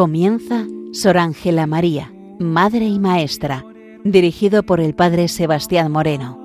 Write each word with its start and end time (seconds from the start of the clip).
Comienza 0.00 0.66
Sor 0.92 1.18
Ángela 1.18 1.66
María, 1.66 2.10
Madre 2.38 2.86
y 2.86 2.98
Maestra, 2.98 3.66
dirigido 4.02 4.62
por 4.62 4.80
el 4.80 4.94
Padre 4.94 5.28
Sebastián 5.28 5.92
Moreno. 5.92 6.39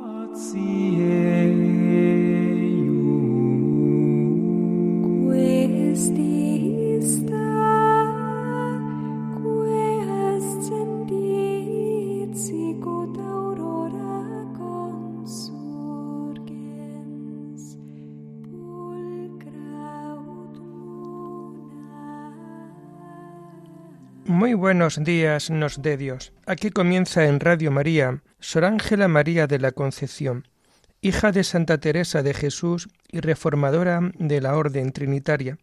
Buenos 24.56 25.04
días 25.04 25.50
nos 25.50 25.82
dé 25.82 25.98
Dios. 25.98 26.32
Aquí 26.46 26.70
comienza 26.70 27.26
en 27.26 27.42
Radio 27.42 27.72
María 27.72 28.22
Sor 28.40 28.64
Ángela 28.64 29.10
María 29.10 29.48
de 29.48 29.60
la 29.60 29.74
Concepción, 29.74 30.48
hija 31.02 31.34
de 31.34 31.44
Santa 31.44 31.78
Teresa 31.78 32.24
de 32.24 32.34
Jesús 32.34 32.88
y 33.12 33.20
reformadora 33.20 34.00
de 34.18 34.40
la 34.40 34.56
Orden 34.56 34.94
Trinitaria, 34.94 35.58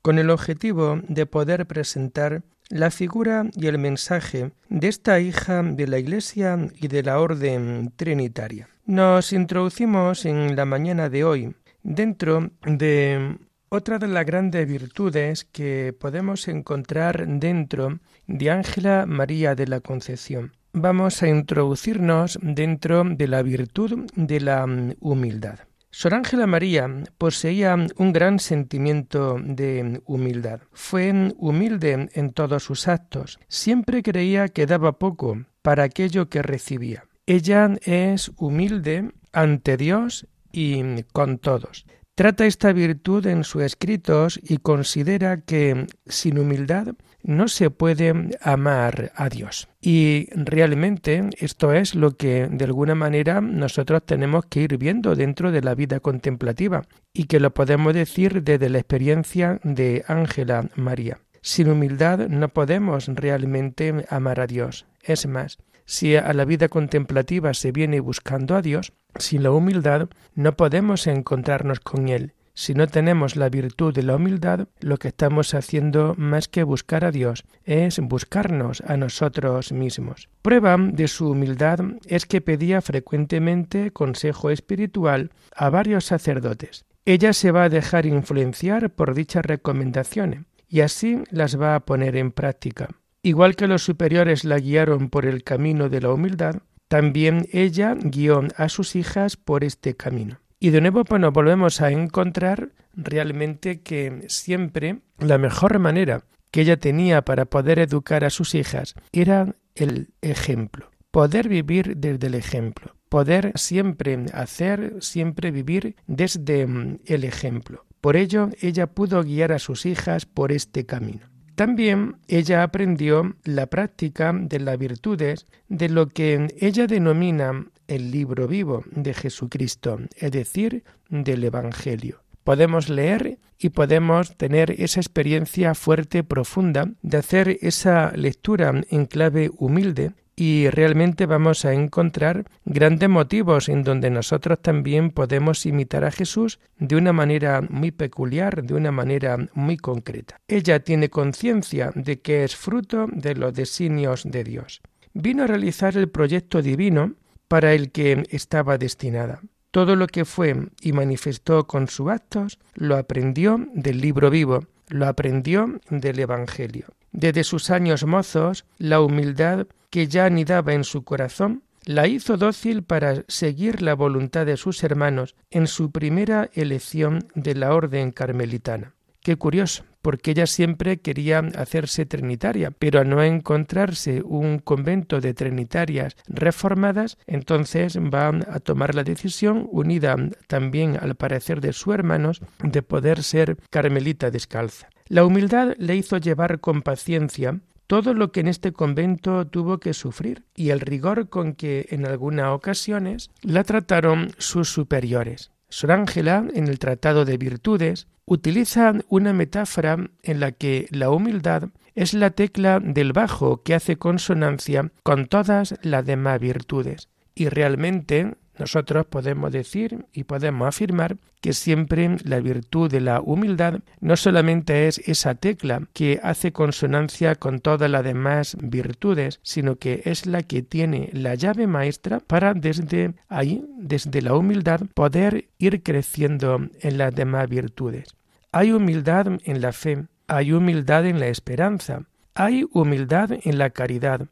con 0.00 0.20
el 0.20 0.30
objetivo 0.30 1.00
de 1.08 1.26
poder 1.26 1.66
presentar 1.66 2.44
la 2.68 2.92
figura 2.92 3.46
y 3.56 3.66
el 3.66 3.78
mensaje 3.78 4.52
de 4.68 4.86
esta 4.86 5.18
hija 5.18 5.64
de 5.64 5.88
la 5.88 5.98
Iglesia 5.98 6.56
y 6.80 6.86
de 6.86 7.02
la 7.02 7.18
Orden 7.18 7.92
Trinitaria. 7.96 8.68
Nos 8.86 9.32
introducimos 9.32 10.24
en 10.24 10.54
la 10.54 10.66
mañana 10.66 11.08
de 11.08 11.24
hoy 11.24 11.56
dentro 11.82 12.52
de 12.64 13.38
otra 13.70 13.98
de 14.00 14.08
las 14.08 14.26
grandes 14.26 14.66
virtudes 14.66 15.44
que 15.44 15.94
podemos 15.98 16.48
encontrar 16.48 17.26
dentro 17.26 18.00
de 18.26 18.50
Ángela 18.50 19.06
María 19.06 19.54
de 19.54 19.68
la 19.68 19.80
Concepción. 19.80 20.52
Vamos 20.72 21.22
a 21.22 21.28
introducirnos 21.28 22.38
dentro 22.42 23.04
de 23.04 23.28
la 23.28 23.42
virtud 23.42 24.10
de 24.16 24.40
la 24.40 24.66
mm, 24.66 24.94
humildad. 25.00 25.60
Sor 25.92 26.14
Ángela 26.14 26.46
María 26.46 26.88
poseía 27.16 27.76
un 27.96 28.12
gran 28.12 28.40
sentimiento 28.40 29.38
de 29.40 30.00
humildad. 30.04 30.60
Fue 30.72 31.32
humilde 31.36 32.08
en 32.12 32.32
todos 32.32 32.64
sus 32.64 32.88
actos. 32.88 33.38
Siempre 33.48 34.02
creía 34.02 34.48
que 34.48 34.66
daba 34.66 34.98
poco 34.98 35.44
para 35.62 35.84
aquello 35.84 36.28
que 36.28 36.42
recibía. 36.42 37.04
Ella 37.26 37.70
es 37.82 38.32
humilde 38.36 39.12
ante 39.32 39.76
Dios 39.76 40.26
y 40.52 41.02
con 41.12 41.38
todos. 41.38 41.86
Trata 42.20 42.44
esta 42.44 42.74
virtud 42.74 43.26
en 43.28 43.44
sus 43.44 43.62
escritos 43.62 44.38
y 44.42 44.58
considera 44.58 45.40
que 45.40 45.86
sin 46.04 46.38
humildad 46.38 46.88
no 47.22 47.48
se 47.48 47.70
puede 47.70 48.36
amar 48.42 49.10
a 49.16 49.30
Dios. 49.30 49.68
Y 49.80 50.28
realmente 50.34 51.30
esto 51.38 51.72
es 51.72 51.94
lo 51.94 52.18
que 52.18 52.46
de 52.46 52.64
alguna 52.66 52.94
manera 52.94 53.40
nosotros 53.40 54.04
tenemos 54.04 54.44
que 54.44 54.60
ir 54.60 54.76
viendo 54.76 55.16
dentro 55.16 55.50
de 55.50 55.62
la 55.62 55.74
vida 55.74 56.00
contemplativa 56.00 56.82
y 57.14 57.24
que 57.24 57.40
lo 57.40 57.54
podemos 57.54 57.94
decir 57.94 58.42
desde 58.42 58.68
la 58.68 58.80
experiencia 58.80 59.58
de 59.64 60.04
Ángela 60.06 60.68
María. 60.76 61.20
Sin 61.40 61.70
humildad 61.70 62.28
no 62.28 62.50
podemos 62.50 63.06
realmente 63.08 64.04
amar 64.10 64.40
a 64.40 64.46
Dios. 64.46 64.84
Es 65.02 65.26
más, 65.26 65.56
si 65.90 66.14
a 66.14 66.32
la 66.34 66.44
vida 66.44 66.68
contemplativa 66.68 67.52
se 67.52 67.72
viene 67.72 67.98
buscando 67.98 68.54
a 68.54 68.62
Dios, 68.62 68.92
sin 69.18 69.42
la 69.42 69.50
humildad 69.50 70.08
no 70.36 70.56
podemos 70.56 71.08
encontrarnos 71.08 71.80
con 71.80 72.08
Él. 72.08 72.34
Si 72.54 72.74
no 72.74 72.86
tenemos 72.86 73.34
la 73.34 73.48
virtud 73.48 73.92
de 73.92 74.04
la 74.04 74.14
humildad, 74.14 74.68
lo 74.78 74.98
que 74.98 75.08
estamos 75.08 75.52
haciendo 75.52 76.14
más 76.16 76.46
que 76.46 76.62
buscar 76.62 77.04
a 77.04 77.10
Dios 77.10 77.42
es 77.64 77.98
buscarnos 77.98 78.82
a 78.82 78.96
nosotros 78.96 79.72
mismos. 79.72 80.28
Prueba 80.42 80.76
de 80.78 81.08
su 81.08 81.30
humildad 81.30 81.80
es 82.06 82.24
que 82.24 82.40
pedía 82.40 82.82
frecuentemente 82.82 83.90
consejo 83.90 84.50
espiritual 84.50 85.32
a 85.56 85.70
varios 85.70 86.04
sacerdotes. 86.04 86.84
Ella 87.04 87.32
se 87.32 87.50
va 87.50 87.64
a 87.64 87.68
dejar 87.68 88.06
influenciar 88.06 88.90
por 88.90 89.12
dichas 89.12 89.44
recomendaciones 89.44 90.44
y 90.68 90.82
así 90.82 91.24
las 91.32 91.60
va 91.60 91.74
a 91.74 91.80
poner 91.80 92.14
en 92.14 92.30
práctica. 92.30 92.90
Igual 93.22 93.54
que 93.54 93.66
los 93.66 93.82
superiores 93.82 94.44
la 94.44 94.58
guiaron 94.58 95.10
por 95.10 95.26
el 95.26 95.42
camino 95.42 95.88
de 95.88 96.00
la 96.00 96.12
humildad, 96.12 96.62
también 96.88 97.46
ella 97.52 97.94
guió 97.94 98.42
a 98.56 98.68
sus 98.68 98.96
hijas 98.96 99.36
por 99.36 99.62
este 99.62 99.94
camino. 99.94 100.40
Y 100.58 100.70
de 100.70 100.80
nuevo 100.80 101.04
nos 101.18 101.32
volvemos 101.32 101.80
a 101.80 101.90
encontrar 101.90 102.70
realmente 102.94 103.80
que 103.80 104.24
siempre 104.28 105.00
la 105.18 105.38
mejor 105.38 105.78
manera 105.78 106.24
que 106.50 106.62
ella 106.62 106.78
tenía 106.78 107.22
para 107.22 107.44
poder 107.44 107.78
educar 107.78 108.24
a 108.24 108.30
sus 108.30 108.54
hijas 108.54 108.94
era 109.12 109.54
el 109.74 110.08
ejemplo, 110.20 110.90
poder 111.10 111.48
vivir 111.48 111.96
desde 111.96 112.26
el 112.26 112.34
ejemplo, 112.34 112.96
poder 113.08 113.52
siempre 113.54 114.26
hacer, 114.34 114.96
siempre 115.00 115.50
vivir 115.50 115.96
desde 116.06 116.66
mm, 116.66 116.98
el 117.06 117.24
ejemplo. 117.24 117.84
Por 118.00 118.16
ello, 118.16 118.48
ella 118.60 118.86
pudo 118.86 119.22
guiar 119.22 119.52
a 119.52 119.58
sus 119.58 119.86
hijas 119.86 120.26
por 120.26 120.52
este 120.52 120.86
camino. 120.86 121.26
También 121.60 122.16
ella 122.26 122.62
aprendió 122.62 123.36
la 123.44 123.66
práctica 123.66 124.32
de 124.32 124.60
las 124.60 124.78
virtudes 124.78 125.44
de 125.68 125.90
lo 125.90 126.06
que 126.08 126.48
ella 126.58 126.86
denomina 126.86 127.66
el 127.86 128.10
libro 128.10 128.48
vivo 128.48 128.82
de 128.90 129.12
Jesucristo, 129.12 130.00
es 130.16 130.30
decir, 130.30 130.84
del 131.10 131.44
Evangelio. 131.44 132.22
Podemos 132.44 132.88
leer 132.88 133.36
y 133.58 133.68
podemos 133.68 134.34
tener 134.38 134.70
esa 134.70 135.00
experiencia 135.00 135.74
fuerte, 135.74 136.24
profunda, 136.24 136.92
de 137.02 137.18
hacer 137.18 137.58
esa 137.60 138.10
lectura 138.16 138.72
en 138.88 139.04
clave 139.04 139.50
humilde 139.58 140.12
y 140.40 140.70
realmente 140.70 141.26
vamos 141.26 141.66
a 141.66 141.74
encontrar 141.74 142.46
grandes 142.64 143.10
motivos 143.10 143.68
en 143.68 143.84
donde 143.84 144.08
nosotros 144.08 144.58
también 144.62 145.10
podemos 145.10 145.66
imitar 145.66 146.02
a 146.02 146.10
Jesús 146.10 146.60
de 146.78 146.96
una 146.96 147.12
manera 147.12 147.60
muy 147.60 147.90
peculiar, 147.90 148.62
de 148.62 148.72
una 148.72 148.90
manera 148.90 149.36
muy 149.52 149.76
concreta. 149.76 150.40
Ella 150.48 150.80
tiene 150.80 151.10
conciencia 151.10 151.92
de 151.94 152.22
que 152.22 152.42
es 152.42 152.56
fruto 152.56 153.06
de 153.12 153.34
los 153.34 153.52
designios 153.52 154.22
de 154.24 154.42
Dios. 154.42 154.80
Vino 155.12 155.42
a 155.42 155.46
realizar 155.46 155.98
el 155.98 156.08
proyecto 156.08 156.62
divino 156.62 157.16
para 157.46 157.74
el 157.74 157.92
que 157.92 158.24
estaba 158.30 158.78
destinada. 158.78 159.42
Todo 159.70 159.94
lo 159.94 160.06
que 160.06 160.24
fue 160.24 160.56
y 160.80 160.94
manifestó 160.94 161.66
con 161.66 161.86
sus 161.86 162.08
actos 162.08 162.58
lo 162.72 162.96
aprendió 162.96 163.62
del 163.74 164.00
libro 164.00 164.30
vivo, 164.30 164.64
lo 164.88 165.06
aprendió 165.06 165.80
del 165.90 166.18
Evangelio. 166.18 166.86
Desde 167.12 167.44
sus 167.44 167.68
años 167.68 168.06
mozos, 168.06 168.64
la 168.78 169.02
humildad 169.02 169.66
que 169.90 170.06
ya 170.06 170.24
anidaba 170.26 170.72
en 170.72 170.84
su 170.84 171.04
corazón 171.04 171.64
la 171.84 172.06
hizo 172.06 172.36
dócil 172.36 172.82
para 172.82 173.24
seguir 173.28 173.82
la 173.82 173.94
voluntad 173.94 174.46
de 174.46 174.56
sus 174.56 174.82
hermanos 174.84 175.34
en 175.50 175.66
su 175.66 175.90
primera 175.90 176.50
elección 176.54 177.28
de 177.34 177.54
la 177.54 177.74
orden 177.74 178.12
carmelitana. 178.12 178.94
Qué 179.22 179.36
curioso, 179.36 179.84
porque 180.00 180.30
ella 180.30 180.46
siempre 180.46 181.00
quería 181.00 181.40
hacerse 181.56 182.06
trinitaria, 182.06 182.70
pero 182.70 183.00
al 183.00 183.10
no 183.10 183.22
encontrarse 183.22 184.22
un 184.22 184.58
convento 184.58 185.20
de 185.20 185.34
trinitarias 185.34 186.16
reformadas, 186.26 187.18
entonces 187.26 187.98
va 187.98 188.28
a 188.28 188.60
tomar 188.60 188.94
la 188.94 189.04
decisión, 189.04 189.68
unida 189.70 190.16
también 190.46 190.96
al 190.98 191.16
parecer 191.16 191.60
de 191.60 191.74
sus 191.74 191.94
hermanos, 191.94 192.40
de 192.62 192.82
poder 192.82 193.22
ser 193.22 193.58
carmelita 193.68 194.30
descalza. 194.30 194.88
La 195.08 195.24
humildad 195.24 195.74
le 195.76 195.96
hizo 195.96 196.16
llevar 196.16 196.60
con 196.60 196.82
paciencia 196.82 197.60
todo 197.90 198.14
lo 198.14 198.30
que 198.30 198.38
en 198.38 198.46
este 198.46 198.72
convento 198.72 199.48
tuvo 199.48 199.78
que 199.78 199.94
sufrir 199.94 200.44
y 200.54 200.70
el 200.70 200.78
rigor 200.78 201.28
con 201.28 201.54
que 201.54 201.88
en 201.90 202.06
algunas 202.06 202.50
ocasiones 202.50 203.32
la 203.42 203.64
trataron 203.64 204.30
sus 204.38 204.68
superiores. 204.72 205.50
Sor 205.70 205.90
Ángela, 205.90 206.46
en 206.54 206.68
el 206.68 206.78
Tratado 206.78 207.24
de 207.24 207.36
Virtudes, 207.36 208.06
utiliza 208.26 208.94
una 209.08 209.32
metáfora 209.32 210.08
en 210.22 210.38
la 210.38 210.52
que 210.52 210.86
la 210.92 211.10
humildad 211.10 211.70
es 211.96 212.14
la 212.14 212.30
tecla 212.30 212.78
del 212.78 213.12
bajo 213.12 213.64
que 213.64 213.74
hace 213.74 213.96
consonancia 213.96 214.92
con 215.02 215.26
todas 215.26 215.74
las 215.82 216.06
demás 216.06 216.38
virtudes. 216.38 217.08
Y 217.34 217.48
realmente 217.48 218.36
nosotros 218.58 219.06
podemos 219.06 219.52
decir 219.52 220.04
y 220.12 220.24
podemos 220.24 220.68
afirmar 220.68 221.16
que 221.40 221.52
siempre 221.52 222.16
la 222.24 222.40
virtud 222.40 222.90
de 222.90 223.00
la 223.00 223.20
humildad 223.20 223.80
no 224.00 224.16
solamente 224.16 224.86
es 224.86 224.98
esa 224.98 225.34
tecla 225.34 225.82
que 225.94 226.20
hace 226.22 226.52
consonancia 226.52 227.34
con 227.34 227.60
todas 227.60 227.90
las 227.90 228.04
demás 228.04 228.56
virtudes, 228.60 229.40
sino 229.42 229.76
que 229.76 230.02
es 230.04 230.26
la 230.26 230.42
que 230.42 230.62
tiene 230.62 231.08
la 231.12 231.34
llave 231.34 231.66
maestra 231.66 232.20
para 232.20 232.52
desde 232.52 233.14
ahí, 233.28 233.64
desde 233.78 234.20
la 234.20 234.34
humildad, 234.34 234.82
poder 234.94 235.48
ir 235.58 235.82
creciendo 235.82 236.68
en 236.80 236.98
las 236.98 237.14
demás 237.14 237.48
virtudes. 237.48 238.14
Hay 238.52 238.72
humildad 238.72 239.38
en 239.44 239.60
la 239.60 239.72
fe, 239.72 240.04
hay 240.26 240.52
humildad 240.52 241.06
en 241.06 241.20
la 241.20 241.28
esperanza, 241.28 242.02
hay 242.34 242.66
humildad 242.72 243.30
en 243.42 243.58
la 243.58 243.70
caridad, 243.70 244.26